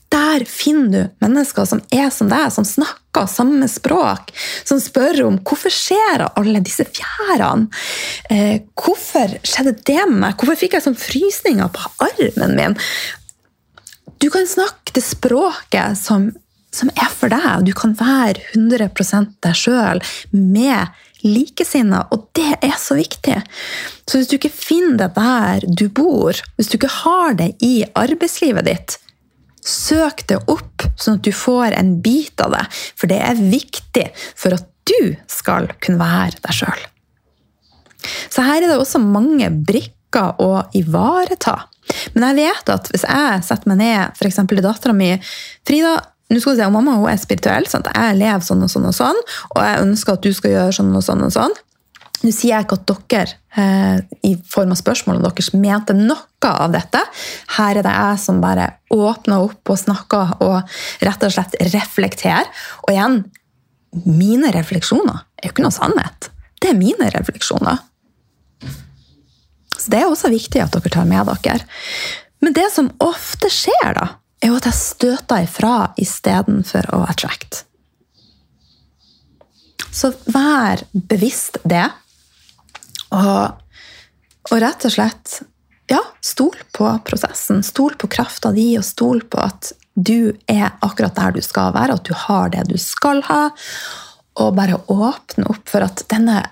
Der 0.09 0.41
finner 0.49 0.89
du 0.89 1.17
mennesker 1.21 1.67
som 1.69 1.81
er 1.93 2.09
som 2.13 2.31
deg, 2.31 2.47
som 2.53 2.65
snakker 2.65 3.29
samme 3.29 3.67
språk. 3.69 4.31
Som 4.65 4.81
spør 4.81 5.21
om 5.27 5.37
hvorfor 5.45 5.73
skjer 5.73 6.25
alle 6.31 6.63
disse 6.65 6.85
fjærene? 6.87 7.69
Eh, 8.33 8.57
hvorfor 8.73 9.37
skjedde 9.45 9.77
det 9.85 10.01
med 10.09 10.17
meg? 10.23 10.37
Hvorfor 10.37 10.57
fikk 10.57 10.77
jeg 10.77 10.87
sånn 10.87 10.97
frysninger 10.97 11.69
på 11.75 11.93
armen 12.09 12.57
min? 12.57 12.77
Du 14.19 14.29
kan 14.33 14.49
snakke 14.49 14.97
det 14.97 15.05
språket 15.05 15.97
som, 15.99 16.31
som 16.73 16.89
er 16.97 17.13
for 17.13 17.31
deg. 17.31 17.51
og 17.59 17.69
Du 17.69 17.75
kan 17.77 17.93
være 17.99 18.41
100 18.55 18.89
deg 19.45 19.61
sjøl 19.61 20.01
med 20.33 20.89
likesinna, 21.25 22.05
og 22.13 22.29
det 22.37 22.55
er 22.65 22.75
så 22.79 22.97
viktig. 22.99 23.37
Så 24.07 24.19
hvis 24.19 24.31
du 24.31 24.37
ikke 24.37 24.53
finner 24.53 24.97
det 25.03 25.11
der 25.17 25.67
du 25.67 25.87
bor, 25.89 26.37
hvis 26.57 26.71
du 26.71 26.77
ikke 26.79 26.91
har 27.01 27.37
det 27.39 27.51
i 27.65 27.83
arbeidslivet 27.97 28.67
ditt, 28.69 28.97
søk 29.65 30.23
det 30.29 30.39
opp, 30.49 30.85
sånn 30.99 31.19
at 31.19 31.25
du 31.27 31.33
får 31.35 31.75
en 31.77 31.97
bit 32.03 32.41
av 32.43 32.55
det. 32.55 32.65
For 32.97 33.11
det 33.11 33.19
er 33.25 33.41
viktig 33.41 34.07
for 34.33 34.55
at 34.55 34.67
du 34.89 35.13
skal 35.29 35.69
kunne 35.83 36.01
være 36.01 36.39
deg 36.41 36.55
sjøl. 36.61 36.85
Så 38.31 38.45
her 38.45 38.63
er 38.63 38.71
det 38.71 38.79
også 38.79 39.01
mange 39.03 39.49
brikker 39.51 40.39
å 40.41 40.63
ivareta. 40.77 41.57
Men 42.13 42.29
jeg 42.29 42.37
vet 42.45 42.71
at 42.71 42.89
hvis 42.93 43.05
jeg 43.07 43.43
setter 43.45 43.71
meg 43.71 43.81
ned 43.81 44.15
f.eks. 44.15 44.39
til 44.49 44.63
dattera 44.63 44.95
mi 44.95 45.11
Frida, 45.67 45.97
nå 46.29 46.41
skal 46.41 46.55
du 46.55 46.61
se, 46.61 46.69
Mamma 46.69 46.97
hun 46.99 47.09
er 47.09 47.17
spirituell. 47.21 47.65
Sant? 47.69 47.89
Jeg 47.89 48.19
lever 48.19 48.45
sånn 48.45 48.61
og 48.65 48.69
sånn 48.71 48.85
og 48.89 48.95
sånn, 48.95 49.23
og 49.55 49.63
jeg 49.65 49.81
ønsker 49.85 50.15
at 50.15 50.25
du 50.25 50.31
skal 50.35 50.55
gjøre 50.55 50.77
sånn 50.77 50.93
og 50.93 51.05
sånn. 51.05 51.25
og 51.25 51.33
sånn. 51.33 51.57
Nå 52.19 52.33
sier 52.35 52.51
jeg 52.51 52.65
ikke 52.65 52.77
at 52.81 52.89
dere 53.13 53.35
eh, 53.63 53.99
i 54.27 54.33
form 54.51 54.73
av 54.75 54.79
spørsmål 54.79 55.21
om 55.21 55.25
deres 55.25 55.53
mente 55.55 55.95
noe 55.95 56.49
av 56.51 56.73
dette. 56.75 56.99
Her 57.55 57.79
er 57.79 57.85
det 57.85 57.93
jeg 57.95 58.21
som 58.25 58.41
bare 58.43 58.73
åpner 58.91 59.45
opp 59.47 59.71
og 59.71 59.79
snakker 59.79 60.33
og 60.43 60.57
rett 61.07 61.23
og 61.25 61.35
slett 61.35 61.55
reflekterer. 61.71 62.49
Og 62.83 62.91
igjen, 62.91 63.21
mine 64.03 64.51
refleksjoner 64.53 65.23
er 65.39 65.47
jo 65.47 65.53
ikke 65.53 65.65
noe 65.65 65.75
sannhet. 65.75 66.29
Det 66.59 66.73
er 66.73 66.81
mine 66.81 67.07
refleksjoner. 67.15 67.79
Så 69.79 69.87
det 69.93 70.01
er 70.01 70.11
også 70.11 70.31
viktig 70.33 70.59
at 70.59 70.75
dere 70.75 70.91
tar 70.91 71.07
med 71.07 71.31
dere. 71.39 71.63
Men 72.43 72.55
det 72.55 72.67
som 72.73 72.91
ofte 73.03 73.47
skjer, 73.51 73.95
da, 73.95 74.08
at 74.59 74.67
jeg 74.69 74.77
støter 74.77 75.45
ifra 75.45 75.73
istedenfor 75.99 76.91
å 76.95 77.03
attract. 77.09 77.63
Så 79.91 80.11
vær 80.29 80.83
bevisst 80.93 81.57
det. 81.67 81.87
Og, 83.15 83.55
og, 84.51 84.55
rett 84.61 84.85
og 84.85 84.93
slett 84.93 85.39
ja, 85.89 86.01
stol 86.21 86.57
på 86.75 86.91
prosessen. 87.07 87.63
Stol 87.65 87.97
på 87.97 88.09
krafta 88.11 88.51
di, 88.53 88.71
og 88.77 88.85
stol 88.85 89.23
på 89.25 89.41
at 89.41 89.71
du 89.99 90.35
er 90.47 90.75
akkurat 90.85 91.17
der 91.17 91.33
du 91.35 91.41
skal 91.43 91.73
være, 91.75 91.97
at 91.97 92.05
du 92.05 92.13
har 92.27 92.53
det 92.53 92.67
du 92.69 92.77
skal 92.79 93.23
ha. 93.27 93.49
Og 94.39 94.53
bare 94.55 94.79
åpne 94.87 95.49
opp 95.49 95.65
for 95.71 95.83
at 95.87 96.05
denne 96.11 96.43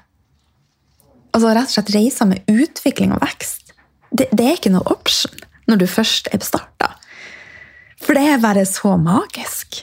altså 1.35 1.53
rett 1.53 1.69
og 1.69 1.75
slett 1.75 1.93
reisa 1.93 2.25
med 2.25 2.47
utvikling 2.49 3.13
og 3.13 3.21
vekst, 3.21 3.75
det, 4.09 4.29
det 4.33 4.45
er 4.47 4.57
ikke 4.57 4.73
noe 4.73 4.87
option 4.89 5.35
når 5.69 5.83
du 5.83 5.89
først 5.91 6.31
er 6.33 6.41
starta. 6.47 6.95
For 8.03 8.17
det 8.17 8.25
er 8.29 8.43
bare 8.43 8.65
så 8.69 8.95
magisk. 9.01 9.81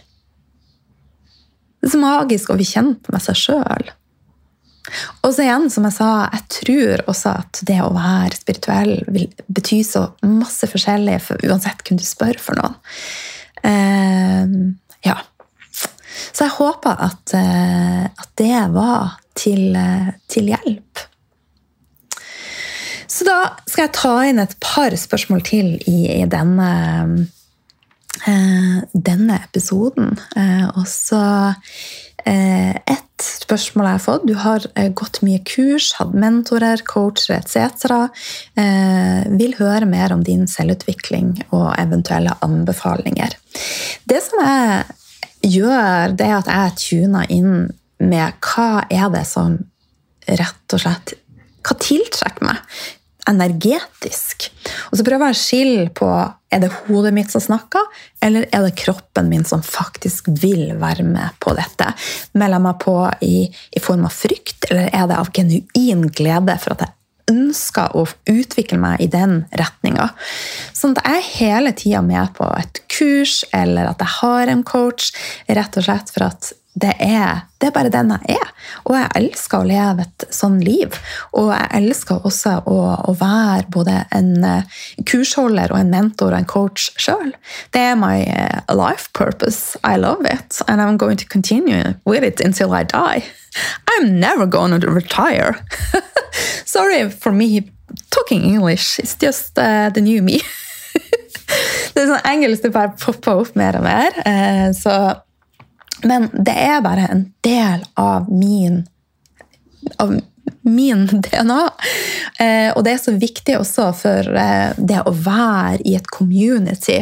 Det 1.80 1.90
er 1.90 1.94
så 1.96 2.00
magisk 2.00 2.50
å 2.50 2.56
bli 2.58 2.66
kjent 2.68 3.10
med 3.12 3.22
seg 3.24 3.38
sjøl. 3.38 3.92
Og 5.24 5.32
så 5.32 5.46
igjen, 5.46 5.70
som 5.72 5.86
jeg 5.88 5.96
sa, 5.96 6.08
jeg 6.32 6.44
tror 6.58 7.02
også 7.10 7.34
at 7.40 7.60
det 7.66 7.78
å 7.82 7.92
være 7.94 8.36
spirituell 8.36 8.98
vil 9.08 9.30
bety 9.48 9.80
så 9.86 10.06
masse 10.28 10.68
forskjellig 10.70 11.16
for 11.24 11.40
uansett 11.48 11.80
hvem 11.86 12.00
du 12.00 12.04
spør 12.06 12.40
for 12.40 12.60
noen. 12.60 12.76
Uh, 13.64 14.74
ja. 15.06 15.16
Så 16.34 16.46
jeg 16.46 16.56
håper 16.58 17.00
at, 17.08 17.34
at 17.34 18.30
det 18.38 18.60
var 18.74 19.16
til, 19.36 19.74
til 20.30 20.52
hjelp. 20.52 21.04
Så 23.14 23.26
da 23.26 23.38
skal 23.68 23.86
jeg 23.86 23.94
ta 23.96 24.12
inn 24.26 24.42
et 24.42 24.54
par 24.62 24.94
spørsmål 24.98 25.42
til 25.46 25.74
i, 25.90 25.98
i 26.16 26.24
denne, 26.30 26.68
denne 28.94 29.40
episoden. 29.42 30.14
Eh, 30.36 30.66
og 30.78 30.86
så 30.88 31.22
eh, 32.26 32.74
et 32.74 33.24
spørsmål 33.24 33.88
jeg 33.88 33.96
har 33.98 34.04
fått. 34.04 34.26
Du 34.28 34.34
har 34.40 34.66
eh, 34.74 34.90
gått 34.96 35.20
mye 35.26 35.40
kurs, 35.46 35.92
hatt 35.98 36.14
mentorer, 36.16 36.82
coacher 36.88 37.36
etc. 37.38 37.96
Eh, 38.60 39.22
vil 39.38 39.56
høre 39.60 39.88
mer 39.90 40.14
om 40.14 40.24
din 40.26 40.46
selvutvikling 40.50 41.36
og 41.50 41.72
eventuelle 41.78 42.36
anbefalinger. 42.44 43.36
Det 44.08 44.22
som 44.24 44.42
jeg 44.44 45.54
gjør, 45.54 46.16
det 46.16 46.28
er 46.28 46.36
at 46.38 46.52
jeg 46.52 46.78
tuner 46.84 47.30
inn 47.32 47.54
med 48.02 48.40
hva 48.42 48.86
er 48.90 49.10
det 49.14 49.24
som 49.28 49.58
rett 50.24 50.74
og 50.74 50.80
slett 50.80 51.18
hva 51.64 51.76
tiltrekker 51.80 52.44
meg 52.44 52.60
energetisk? 53.30 54.48
Og 54.90 54.98
så 54.98 55.06
prøver 55.06 55.30
jeg 55.30 55.36
å 55.36 55.42
skille 55.42 55.86
på 55.96 56.08
er 56.54 56.62
det 56.62 56.70
hodet 56.84 57.10
mitt 57.16 57.32
som 57.32 57.42
snakker, 57.42 57.86
eller 58.22 58.46
er 58.54 58.66
det 58.66 58.76
kroppen 58.78 59.30
min 59.30 59.46
som 59.48 59.62
faktisk 59.66 60.28
vil 60.42 60.76
være 60.78 61.06
med 61.06 61.34
på 61.42 61.54
dette? 61.58 61.90
Melder 62.38 62.60
jeg 62.60 62.66
meg 62.68 62.82
på 62.84 62.98
i, 63.26 63.36
i 63.50 63.82
form 63.82 64.06
av 64.06 64.14
frykt, 64.14 64.68
eller 64.70 64.92
er 64.92 65.08
det 65.10 65.18
av 65.18 65.32
genuin 65.34 66.06
glede 66.14 66.58
for 66.62 66.76
at 66.76 66.86
jeg 66.86 66.94
ønsker 67.32 67.94
å 67.96 68.04
utvikle 68.30 68.78
meg 68.80 69.00
i 69.00 69.08
den 69.10 69.44
retninga. 69.56 70.10
Sånn 70.76 70.94
at 70.94 71.06
jeg 71.06 71.20
er 71.20 71.30
hele 71.38 71.72
tida 71.76 72.02
med 72.04 72.34
på 72.36 72.48
et 72.58 72.82
kurs, 72.92 73.40
eller 73.56 73.88
at 73.90 74.04
jeg 74.04 74.18
har 74.20 74.52
en 74.52 74.64
coach, 74.66 75.10
rett 75.48 75.80
og 75.80 75.88
slett 75.88 76.12
for 76.14 76.28
at 76.28 76.52
det 76.74 76.90
er, 76.98 77.44
det 77.62 77.68
er 77.68 77.74
bare 77.74 77.90
den 77.92 78.10
jeg 78.10 78.34
er. 78.34 78.48
Og 78.82 78.96
jeg 78.96 79.10
elsker 79.20 79.62
å 79.62 79.66
leve 79.68 80.02
et 80.02 80.24
sånn 80.34 80.56
liv. 80.58 80.96
Og 81.38 81.52
jeg 81.52 81.68
elsker 81.78 82.24
også 82.26 82.56
å, 82.66 82.78
å 82.98 83.14
være 83.18 83.68
både 83.70 84.00
en 84.14 84.32
uh, 84.42 84.80
kursholder 85.06 85.70
og 85.70 85.78
en 85.78 85.92
mentor 85.92 86.32
og 86.32 86.40
en 86.40 86.48
coach 86.50 86.88
sjøl. 86.98 87.30
Det 87.74 87.84
er 87.92 87.94
my 87.98 88.24
uh, 88.26 88.74
life 88.74 89.12
purpose. 89.14 89.78
I 89.86 89.94
love 90.02 90.26
it. 90.26 90.58
And 90.66 90.82
I'm 90.82 90.98
going 90.98 91.20
to 91.22 91.28
continue 91.30 91.94
with 92.04 92.26
it 92.26 92.40
until 92.40 92.74
I 92.74 92.82
die. 92.82 93.22
I'm 93.94 94.18
never 94.18 94.46
going 94.46 94.80
to 94.80 94.90
retire. 94.90 95.54
Sorry 96.64 97.08
for 97.08 97.30
me 97.30 97.70
talking 98.10 98.42
English. 98.42 98.98
It's 98.98 99.14
just 99.14 99.56
uh, 99.58 99.90
the 99.94 100.00
new 100.00 100.22
me. 100.22 100.40
det 101.94 102.02
er 102.02 102.10
sånn 102.10 102.26
engelsk 102.26 102.66
det 102.66 102.72
bare 102.74 102.96
popper 102.98 103.44
opp 103.44 103.54
mer 103.58 103.78
og 103.78 103.86
mer. 103.86 104.18
så 104.74 105.22
men 106.04 106.28
det 106.32 106.54
er 106.54 106.84
bare 106.84 107.08
en 107.10 107.24
del 107.44 107.84
av 108.00 108.30
min, 108.32 108.82
av 109.98 110.14
min 110.64 111.06
DNA. 111.24 111.62
Eh, 112.38 112.70
og 112.76 112.84
det 112.84 112.94
er 112.94 113.00
så 113.02 113.14
viktig 113.16 113.56
også 113.58 113.88
for 113.96 114.30
eh, 114.40 114.76
det 114.76 115.00
å 115.04 115.14
være 115.14 115.82
i 115.84 115.96
et 115.98 116.08
community 116.12 117.00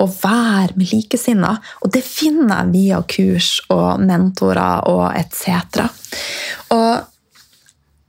og 0.00 0.12
være 0.22 0.78
med 0.78 0.92
likesinnede. 0.94 1.58
Og 1.84 1.94
det 1.94 2.04
finner 2.06 2.62
jeg 2.62 2.74
via 2.74 3.00
kurs 3.16 3.52
og 3.72 4.04
mentorer 4.04 4.86
og 4.90 5.06
etc. 5.18 5.86
Og, 6.74 6.92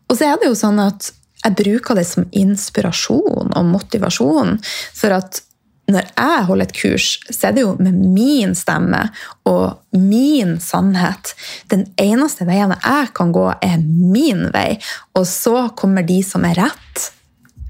og 0.07 0.17
så 0.17 0.31
er 0.31 0.41
det 0.41 0.51
jo 0.51 0.57
sånn 0.57 0.81
at 0.83 1.13
jeg 1.41 1.57
bruker 1.57 1.97
det 1.97 2.05
som 2.05 2.27
inspirasjon 2.37 3.55
og 3.57 3.69
motivasjon 3.71 4.59
for 4.61 5.15
at 5.15 5.41
når 5.89 6.07
jeg 6.07 6.43
holder 6.47 6.67
et 6.67 6.75
kurs, 6.77 7.07
så 7.29 7.49
er 7.49 7.55
det 7.55 7.63
jo 7.63 7.71
med 7.81 7.95
min 8.13 8.53
stemme 8.55 9.01
og 9.49 9.97
min 9.97 10.57
sannhet. 10.61 11.33
Den 11.73 11.87
eneste 11.99 12.45
veien 12.47 12.73
jeg 12.75 13.09
kan 13.17 13.33
gå, 13.35 13.47
er 13.61 13.81
min 13.81 14.47
vei. 14.53 14.77
Og 15.17 15.25
så 15.27 15.69
kommer 15.77 16.05
de 16.07 16.21
som 16.25 16.45
er 16.47 16.59
rett, 16.61 17.07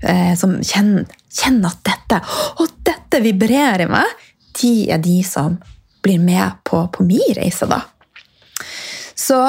eh, 0.03 0.33
som 0.37 0.59
kjenner, 0.59 1.07
kjenner 1.31 1.71
at 1.71 1.83
dette 1.87 2.21
Og 2.59 2.67
dette 2.83 3.21
vibrerer 3.23 3.85
i 3.85 3.89
meg. 3.89 4.27
De 4.59 4.73
er 4.91 5.01
de 5.01 5.21
som 5.23 5.57
blir 6.03 6.19
med 6.19 6.61
på, 6.67 6.83
på 6.91 7.05
min 7.07 7.33
reise, 7.37 7.65
da. 7.69 7.81
Så 9.15 9.39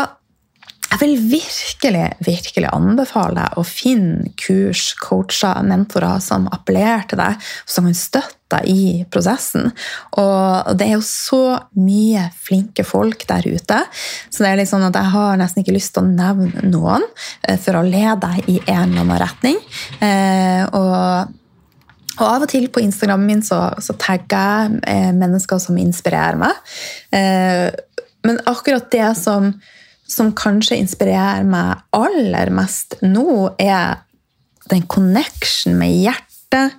jeg 0.92 1.00
vil 1.00 1.14
virkelig 1.31 2.05
virkelig 2.20 2.68
anbefale 2.68 3.38
deg 3.38 3.57
å 3.57 3.64
finne 3.64 4.28
kurs, 4.37 4.90
coacher, 5.00 5.62
mentorer 5.64 6.20
som 6.20 6.44
appellerer 6.52 7.07
til 7.09 7.20
deg, 7.22 7.50
som 7.64 7.88
kan 7.88 7.96
støtte 7.96 8.38
deg 8.52 8.68
i 8.68 8.85
prosessen. 9.09 9.70
Og 10.20 10.72
det 10.76 10.90
er 10.90 10.94
jo 10.98 11.05
så 11.07 11.57
mye 11.81 12.26
flinke 12.37 12.85
folk 12.85 13.24
der 13.31 13.48
ute, 13.48 13.81
så 14.28 14.44
det 14.44 14.50
er 14.50 14.61
litt 14.61 14.72
sånn 14.72 14.85
at 14.90 14.98
jeg 15.00 15.14
har 15.14 15.40
nesten 15.40 15.64
ikke 15.64 15.78
lyst 15.78 15.94
til 15.96 16.05
å 16.05 16.12
nevne 16.12 16.66
noen 16.68 17.07
eh, 17.48 17.57
for 17.57 17.81
å 17.81 17.87
lede 17.87 18.18
deg 18.26 18.52
i 18.52 18.59
en 18.66 18.92
eller 18.92 19.07
annen 19.07 19.22
retning. 19.24 19.62
Eh, 20.00 20.66
og 20.72 21.38
og 22.20 22.26
av 22.28 22.42
og 22.44 22.50
til 22.52 22.66
på 22.68 22.83
Instagrammen 22.85 23.24
min 23.24 23.40
så, 23.40 23.57
så 23.81 23.94
tagger 23.96 24.37
jeg 24.37 24.83
eh, 24.85 25.14
mennesker 25.16 25.57
som 25.59 25.78
inspirerer 25.81 26.37
meg. 26.37 26.59
Men 28.28 28.40
akkurat 28.46 28.90
det 28.92 29.07
som 29.16 29.48
som 30.12 30.35
kanskje 30.37 30.79
inspirerer 30.81 31.46
meg 31.48 31.83
aller 31.96 32.53
mest 32.55 32.98
nå, 33.05 33.55
er 33.61 34.03
den 34.70 34.87
connection 34.90 35.77
med 35.81 35.96
hjertet, 35.96 36.79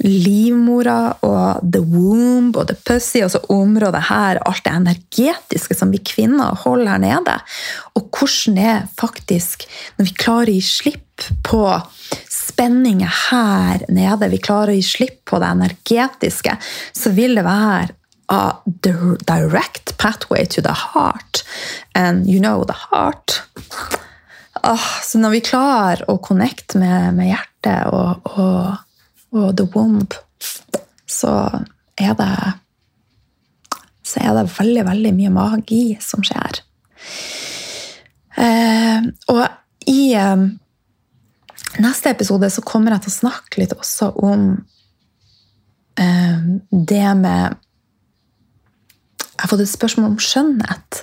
livmora 0.00 1.12
og 1.26 1.60
the 1.72 1.80
womb 1.84 2.56
og 2.56 2.68
the 2.70 2.76
pussy, 2.88 3.20
altså 3.24 3.42
området 3.52 4.02
her, 4.08 4.40
alt 4.48 4.64
det 4.64 4.72
energetiske 4.72 5.76
som 5.76 5.92
vi 5.92 6.00
kvinner 6.04 6.56
holder 6.64 6.94
her 6.94 7.02
nede. 7.02 7.36
Og 7.98 8.08
hvordan 8.08 8.56
det 8.56 8.66
er 8.70 8.88
faktisk 8.96 9.66
Når 9.98 10.08
vi 10.08 10.16
klarer 10.16 10.50
å 10.50 10.56
gi 10.56 10.64
slipp 10.64 11.28
på 11.44 11.62
spenninger 12.32 13.12
her 13.30 13.84
nede, 13.92 14.30
vi 14.32 14.40
klarer 14.42 14.72
å 14.72 14.78
gi 14.78 14.86
slipp 14.86 15.20
på 15.28 15.40
det 15.40 15.50
energetiske, 15.52 16.56
så 16.96 17.12
vil 17.14 17.36
det 17.36 17.44
være 17.46 17.99
a 18.30 18.54
direct 19.26 19.98
pathway 19.98 20.44
to 20.46 20.62
the 20.62 20.72
heart. 20.72 21.42
And 21.94 22.26
you 22.26 22.40
know 22.40 22.64
the 22.64 22.76
heart. 22.90 23.42
Oh, 24.62 24.86
så 25.02 25.18
når 25.18 25.30
vi 25.30 25.40
klarer 25.40 26.04
å 26.10 26.18
connecte 26.22 26.78
med, 26.78 27.14
med 27.16 27.30
hjertet 27.30 27.88
og, 27.90 28.26
og, 28.36 28.82
og, 29.32 29.46
the 29.56 29.64
womb, 29.74 30.12
så 31.08 31.32
er 31.98 32.12
det 32.18 32.34
så 34.04 34.20
er 34.20 34.34
det 34.34 34.50
veldig, 34.58 34.84
veldig 34.88 35.12
mye 35.16 35.30
magi 35.32 35.84
som 36.02 36.22
skjer. 36.26 36.60
Eh, 38.40 39.06
og 39.30 39.42
i 39.90 40.12
eh, 40.18 40.44
neste 41.82 42.12
episode 42.12 42.50
så 42.50 42.64
kommer 42.66 42.96
jeg 42.96 43.06
til 43.06 43.12
å 43.12 43.18
snakke 43.20 43.62
litt 43.62 43.74
også 43.76 44.10
om 44.26 44.46
eh, 45.94 46.48
det 46.70 47.06
med 47.22 47.60
jeg 49.40 49.46
har 49.46 49.52
fått 49.54 49.62
et 49.64 49.72
spørsmål 49.72 50.10
om 50.10 50.18
skjønnhet. 50.20 50.98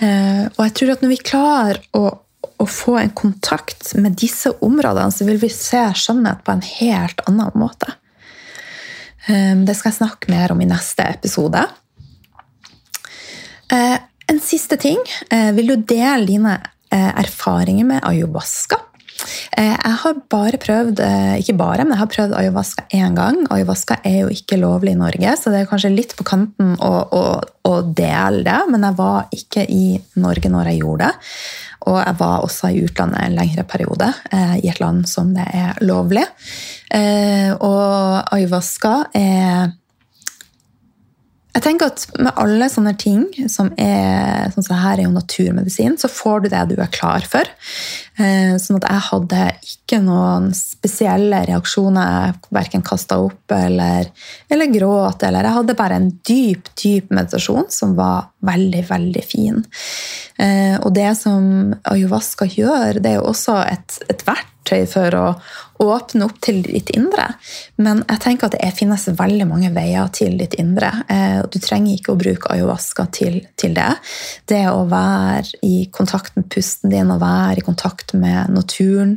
Eh, 0.00 0.44
og 0.48 0.60
jeg 0.64 0.72
tror 0.78 0.92
at 0.94 1.02
når 1.04 1.10
vi 1.12 1.18
klarer 1.20 1.80
å, 1.92 2.06
å, 2.48 2.64
få 2.64 2.96
en 3.02 3.12
kontakt 3.12 3.92
med 4.00 4.16
disse 4.16 4.54
områdene, 4.64 5.12
så 5.12 5.26
vil 5.28 5.36
vi 5.42 5.50
se 5.52 5.82
skjønnhet 6.00 6.40
på 6.46 6.54
en 6.54 6.64
helt 6.64 7.20
annen 7.28 7.52
måte. 7.60 7.92
Eh, 9.28 9.52
det 9.60 9.76
skal 9.76 9.92
jeg 9.92 10.00
snakke 10.00 10.32
mer 10.32 10.56
om 10.56 10.64
i 10.64 10.70
neste 10.70 11.04
episode. 11.04 11.66
Eh, 13.68 13.96
en 14.32 14.40
siste 14.40 14.80
ting. 14.80 15.02
Vil 15.28 15.68
du 15.68 15.74
dele 15.84 16.24
dine 16.24 16.54
erfaringer 16.88 17.84
med 17.84 18.06
ayahuasca? 18.08 18.78
Eh, 19.56 19.74
jeg 19.74 19.98
har 20.02 20.20
bare 20.32 20.60
prøvd 20.60 21.02
eh, 21.04 21.34
ikke 21.42 21.56
bare, 21.58 21.84
men 21.84 21.94
jeg 21.94 22.02
har 22.02 22.10
prøvd 22.12 22.36
ayahuasca 22.38 22.86
én 22.94 23.18
gang. 23.18 23.42
Ayahuasca 23.54 23.98
er 24.06 24.24
jo 24.24 24.32
ikke 24.34 24.60
lovlig 24.60 24.94
i 24.94 25.00
Norge, 25.00 25.36
så 25.40 25.52
det 25.52 25.62
er 25.62 25.70
kanskje 25.70 25.92
litt 25.94 26.16
på 26.18 26.26
kanten 26.28 26.74
å, 26.78 26.92
å, 27.04 27.22
å 27.70 27.74
dele 27.84 28.44
det. 28.46 28.58
Men 28.72 28.88
jeg 28.88 28.98
var 29.00 29.30
ikke 29.34 29.66
i 29.68 29.84
Norge 30.20 30.52
når 30.52 30.72
jeg 30.72 30.82
gjorde 30.82 31.10
det. 31.10 31.30
Og 31.84 31.98
jeg 32.00 32.16
var 32.20 32.44
også 32.46 32.72
i 32.72 32.82
utlandet 32.86 33.20
en 33.20 33.38
lengre 33.38 33.64
periode, 33.68 34.08
eh, 34.32 34.58
i 34.64 34.72
et 34.72 34.80
land 34.80 35.04
som 35.08 35.34
det 35.36 35.46
er 35.52 35.80
lovlig. 35.84 36.24
Og 36.94 38.34
ayahuasca 38.34 38.92
er 39.18 39.72
jeg 41.54 41.62
tenker 41.62 41.92
at 41.92 42.06
Med 42.18 42.34
alle 42.40 42.68
sånne 42.70 42.94
ting, 42.98 43.26
som 43.50 43.70
er 43.78 44.50
sånn 44.54 44.66
som 44.66 44.80
her 44.80 44.98
er 44.98 45.06
jo 45.06 45.14
naturmedisin, 45.14 45.96
så 46.00 46.10
får 46.10 46.44
du 46.44 46.48
det 46.52 46.64
du 46.72 46.74
er 46.82 46.90
klar 46.94 47.26
for. 47.30 47.46
Eh, 48.14 48.54
sånn 48.62 48.78
at 48.78 48.86
jeg 48.86 49.04
hadde 49.08 49.40
ikke 49.66 49.98
noen 50.04 50.52
spesielle 50.54 51.40
reaksjoner. 51.48 52.36
Verken 52.54 52.84
kasta 52.86 53.18
opp 53.22 53.54
eller, 53.54 54.10
eller 54.52 54.70
gråt. 54.70 55.26
Eller 55.26 55.48
jeg 55.48 55.58
hadde 55.58 55.78
bare 55.78 55.98
en 55.98 56.10
dyp, 56.26 56.70
dyp 56.78 57.10
meditasjon 57.14 57.66
som 57.74 57.96
var 57.98 58.30
veldig, 58.46 58.84
veldig 58.90 59.26
fin. 59.26 59.62
Eh, 60.38 60.78
og 60.80 60.92
det 60.94 61.10
som 61.18 61.74
ayahuasca 61.90 62.48
gjør, 62.54 63.02
det 63.02 63.14
er 63.14 63.20
jo 63.20 63.28
også 63.32 63.60
et, 63.66 64.00
et 64.10 64.26
verktøy 64.26 64.84
for 64.90 65.18
å 65.18 65.28
åpne 65.82 66.26
opp 66.28 66.38
til 66.44 66.60
ditt 66.64 66.90
indre. 66.94 67.26
Men 67.82 68.02
jeg 68.06 68.22
tenker 68.22 68.48
at 68.48 68.56
det 68.56 68.70
finnes 68.76 69.06
veldig 69.18 69.46
mange 69.48 69.70
veier 69.74 70.10
til 70.14 70.36
ditt 70.38 70.56
indre. 70.60 70.90
Eh, 71.10 71.40
du 71.50 71.58
trenger 71.62 71.96
ikke 71.96 72.14
å 72.14 72.20
bruke 72.20 72.52
ayahuasca 72.54 73.06
til, 73.14 73.40
til, 73.60 73.74
det. 73.76 73.90
Det 74.50 74.62
å 74.70 74.84
være 74.90 75.60
i 75.66 75.86
kontakt 75.94 76.36
med 76.38 76.48
pusten 76.52 76.92
din, 76.94 77.10
å 77.10 77.20
være 77.22 77.62
i 77.62 77.66
kontakt 77.66 78.03
med 78.12 78.52
naturen, 78.52 79.16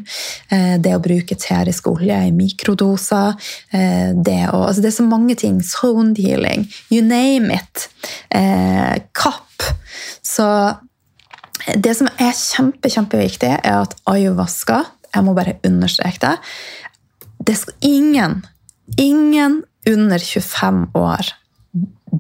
eh, 0.49 0.77
det 0.79 0.95
å 0.95 1.03
bruke 1.03 1.35
terisk 1.35 1.89
olje 1.91 2.17
i 2.27 2.33
mikrodoser 2.35 3.35
eh, 3.75 4.15
det, 4.15 4.39
å, 4.53 4.63
altså 4.69 4.83
det, 4.83 4.91
er 4.91 4.97
så 4.97 5.07
mange 5.07 5.35
ting. 5.35 5.59
Zone 5.65 6.15
healing. 6.17 6.67
You 6.93 7.03
name 7.03 7.51
it. 7.53 7.87
Kapp. 9.17 9.65
Så 10.23 10.47
det 11.75 11.97
som 11.99 12.07
er 12.15 12.31
kjempe, 12.31 12.89
kjempeviktig, 12.93 13.49
er 13.59 13.81
at 13.81 13.97
ayahuasca 14.07 14.85
jeg 15.15 15.25
må 15.25 15.33
bare 15.37 15.57
understreke 15.65 16.21
det. 16.21 16.35
Det 17.47 17.55
skal 17.57 17.75
ingen, 17.85 18.39
ingen 18.99 19.61
under 19.87 20.19
25 20.19 20.87
år 20.97 21.33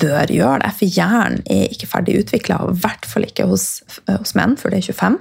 bør 0.01 0.31
gjøre 0.33 0.61
det, 0.63 0.71
for 0.79 0.97
hjernen 0.97 1.43
er 1.51 1.71
ikke 1.73 1.89
ferdig 1.89 2.17
utvikla, 2.21 2.59
i 2.67 2.77
hvert 2.83 3.07
fall 3.09 3.27
ikke 3.27 3.47
hos, 3.49 3.67
hos, 4.09 4.33
menn, 4.37 4.55
for 4.59 4.73
det 4.73 4.81
er 4.81 4.87
25. 4.87 5.17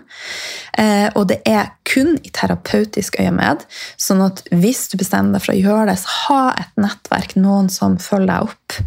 Eh, 0.82 1.06
og 1.14 1.28
det 1.30 1.40
er 1.48 1.72
kun 1.88 2.16
i 2.20 2.32
terapeutisk 2.34 3.20
øyemed. 3.22 3.66
sånn 4.00 4.24
at 4.24 4.42
hvis 4.52 4.86
du 4.92 4.98
bestemmer 5.00 5.36
deg 5.36 5.46
for 5.46 5.54
å 5.54 5.60
gjøre 5.60 5.86
det, 5.90 5.98
så 6.02 6.16
ha 6.26 6.42
et 6.64 6.82
nettverk, 6.82 7.36
noen 7.40 7.70
som 7.72 7.98
følger 8.02 8.32
deg 8.32 8.50
opp 8.50 8.78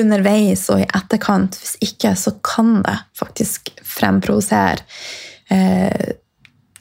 underveis 0.00 0.66
og 0.72 0.82
i 0.84 0.88
etterkant. 0.88 1.58
Hvis 1.60 1.76
ikke, 1.84 2.14
så 2.18 2.36
kan 2.46 2.80
det 2.86 2.96
faktisk 3.18 3.72
fremprovosere 3.86 4.84
eh, 5.50 6.16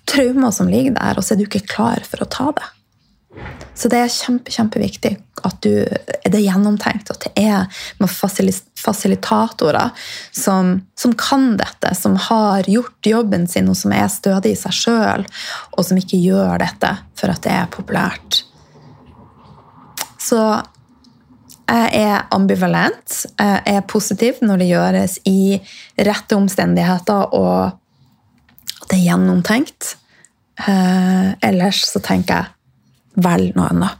traumer 0.09 0.51
som 0.55 0.69
ligger 0.71 0.97
der, 0.97 1.17
og 1.17 1.25
så 1.25 1.35
er 1.35 1.41
du 1.41 1.47
ikke 1.47 1.67
klar 1.69 2.05
for 2.07 2.25
å 2.25 2.29
ta 2.29 2.51
det. 2.57 2.67
Så 3.80 3.88
det 3.88 4.02
er 4.04 4.12
kjempe, 4.12 4.52
kjempeviktig 4.52 5.13
at 5.47 5.62
du, 5.63 5.71
er 5.88 6.32
det 6.34 6.41
gjennomtenkt, 6.43 7.12
at 7.13 7.23
det 7.23 7.45
er 7.47 7.84
med 8.02 8.12
fasilitatorer 8.12 9.93
som, 10.36 10.73
som, 10.99 11.13
kan 11.15 11.54
dette, 11.60 11.93
som 11.95 12.17
har 12.28 12.67
gjort 12.67 13.08
jobben 13.08 13.47
sin, 13.47 13.69
og 13.71 13.78
som 13.80 13.95
er 13.95 14.12
stødig 14.12 14.52
i 14.52 14.60
seg 14.60 14.75
sjøl, 14.75 15.23
og 15.71 15.88
som 15.88 16.02
ikke 16.02 16.19
gjør 16.19 16.60
dette 16.60 16.91
for 17.15 17.32
at 17.32 17.43
det 17.45 17.56
er 17.56 17.71
populært. 17.71 18.41
Så 20.19 20.41
jeg 21.69 21.89
er 22.02 22.28
ambivalent. 22.34 23.23
Jeg 23.39 23.75
er 23.78 23.88
positiv 23.88 24.41
når 24.43 24.60
det 24.60 24.71
gjøres 24.73 25.19
i 25.30 25.60
rette 25.95 26.36
omstendigheter 26.36 27.36
og 27.38 27.69
at 27.69 28.88
det 28.89 28.97
er 28.97 29.06
gjennomtenkt. 29.06 29.95
Eh, 30.60 31.36
ellers 31.45 31.86
så 31.88 32.02
tenker 32.04 32.41
jeg 32.41 32.59
velg 33.23 33.55
noe 33.55 33.67
annet. 33.73 33.97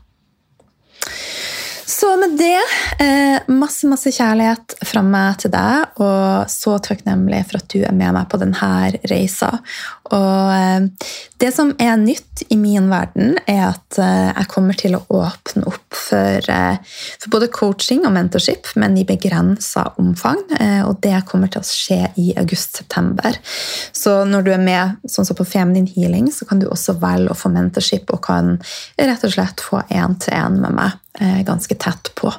Så 1.99 2.17
med 2.17 2.38
det, 2.38 2.62
eh, 2.99 3.41
masse 3.47 3.88
masse 3.88 4.12
kjærlighet 4.15 4.77
fra 4.88 5.01
meg 5.03 5.41
til 5.41 5.51
deg, 5.51 5.97
og 5.99 6.47
så 6.47 6.77
takknemlig 6.79 7.41
for 7.49 7.59
at 7.59 7.67
du 7.73 7.81
er 7.81 7.95
med 7.95 8.13
meg 8.15 8.29
på 8.31 8.39
denne 8.39 8.69
reisa. 9.12 9.49
Og 10.15 10.53
eh, 10.53 11.09
det 11.43 11.49
som 11.51 11.73
er 11.75 11.97
nytt 11.99 12.45
i 12.47 12.55
min 12.55 12.88
verden, 12.88 13.35
er 13.51 13.73
at 13.73 13.99
eh, 13.99 14.29
jeg 14.29 14.47
kommer 14.53 14.79
til 14.79 14.95
å 14.95 15.01
åpne 15.12 15.65
opp 15.67 15.97
for, 16.05 16.47
for 17.19 17.33
både 17.35 17.51
coaching 17.51 18.07
og 18.07 18.15
mentorship, 18.15 18.71
men 18.79 18.95
i 18.95 19.03
begrensa 19.07 19.89
omfang. 19.99 20.39
Og 20.88 21.01
det 21.03 21.17
kommer 21.27 21.51
til 21.51 21.59
å 21.59 21.67
skje 21.67 21.99
i 22.21 22.29
august-september. 22.39 23.35
Så 23.91 24.21
når 24.29 24.47
du 24.47 24.53
er 24.55 24.63
med 24.63 25.03
sånn 25.09 25.27
som 25.27 25.38
på 25.38 25.47
Feminine 25.47 25.91
Healing, 25.91 26.31
så 26.31 26.47
kan 26.47 26.63
du 26.63 26.69
også 26.69 26.95
velge 27.01 27.35
å 27.35 27.38
få 27.38 27.51
mentorship 27.51 28.15
og 28.15 28.23
kan 28.29 28.55
rett 28.95 29.27
og 29.27 29.35
slett 29.35 29.67
få 29.67 29.83
én-til-én 29.89 30.62
med 30.63 30.79
meg 30.79 30.97
ganske 31.47 31.75
tett 31.75 32.12
på. 32.15 32.32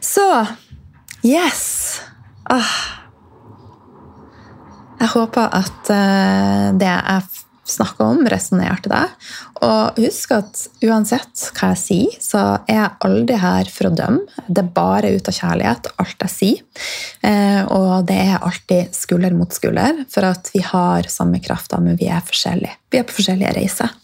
Så 0.00 0.26
yes! 1.26 2.00
Ah. 2.50 2.72
Jeg 5.00 5.12
håper 5.14 5.52
at 5.56 5.92
eh, 5.94 6.66
det 6.76 6.88
jeg 6.88 7.40
snakka 7.70 8.06
om, 8.12 8.24
resonnerte 8.28 8.90
deg. 8.90 9.12
Og 9.64 10.00
husk 10.00 10.32
at 10.34 10.62
uansett 10.84 11.44
hva 11.56 11.70
jeg 11.72 11.80
sier, 11.80 12.16
så 12.22 12.42
er 12.64 12.80
jeg 12.80 12.98
aldri 13.06 13.38
her 13.40 13.70
for 13.72 13.88
å 13.88 13.94
dømme. 13.94 14.42
Det 14.48 14.64
er 14.64 14.72
bare 14.76 15.12
ut 15.14 15.30
av 15.30 15.36
kjærlighet, 15.36 15.90
alt 16.02 16.26
jeg 16.26 16.34
sier. 16.34 16.86
Eh, 17.26 17.62
og 17.70 18.08
det 18.08 18.18
er 18.32 18.40
alltid 18.40 18.96
skulder 18.96 19.36
mot 19.36 19.54
skulder, 19.54 20.02
for 20.12 20.28
at 20.32 20.50
vi 20.54 20.64
har 20.66 21.08
samme 21.12 21.42
krafta, 21.44 21.80
men 21.82 22.00
vi 22.00 22.10
er 22.10 22.24
forskjellige. 22.26 22.76
Vi 22.90 23.00
er 23.00 23.06
på 23.08 23.20
forskjellige 23.20 23.54
reiser. 23.60 23.94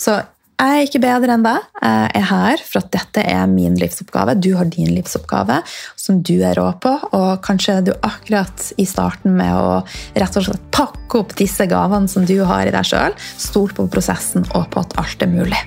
Så 0.00 0.20
jeg 0.60 0.76
er 0.76 0.88
ikke 0.88 1.00
bedre 1.02 1.36
enn 1.36 1.44
deg. 1.44 1.68
Jeg 1.80 2.10
er 2.20 2.26
her 2.28 2.64
for 2.66 2.82
at 2.82 2.90
dette 2.92 3.24
er 3.24 3.46
min 3.48 3.78
livsoppgave. 3.80 4.36
Du 4.36 4.52
har 4.58 4.68
din 4.68 4.92
livsoppgave, 4.92 5.60
som 5.96 6.20
du 6.26 6.34
er 6.44 6.58
rå 6.60 6.68
på. 6.82 6.92
Og 7.16 7.30
kanskje 7.46 7.78
du 7.88 7.94
akkurat 7.96 8.66
i 8.80 8.86
starten 8.88 9.38
med 9.40 9.56
å 9.56 9.80
rett 10.20 10.40
og 10.40 10.48
slett 10.50 10.66
pakke 10.74 11.22
opp 11.22 11.36
disse 11.40 11.64
gavene 11.70 12.10
som 12.12 12.28
du 12.28 12.36
har 12.44 12.68
i 12.68 12.74
deg 12.74 12.92
sjøl. 12.92 13.16
Stol 13.40 13.72
på 13.76 13.88
prosessen 13.92 14.44
og 14.52 14.68
på 14.74 14.84
at 14.84 14.98
alt 15.00 15.24
er 15.24 15.32
mulig. 15.32 15.64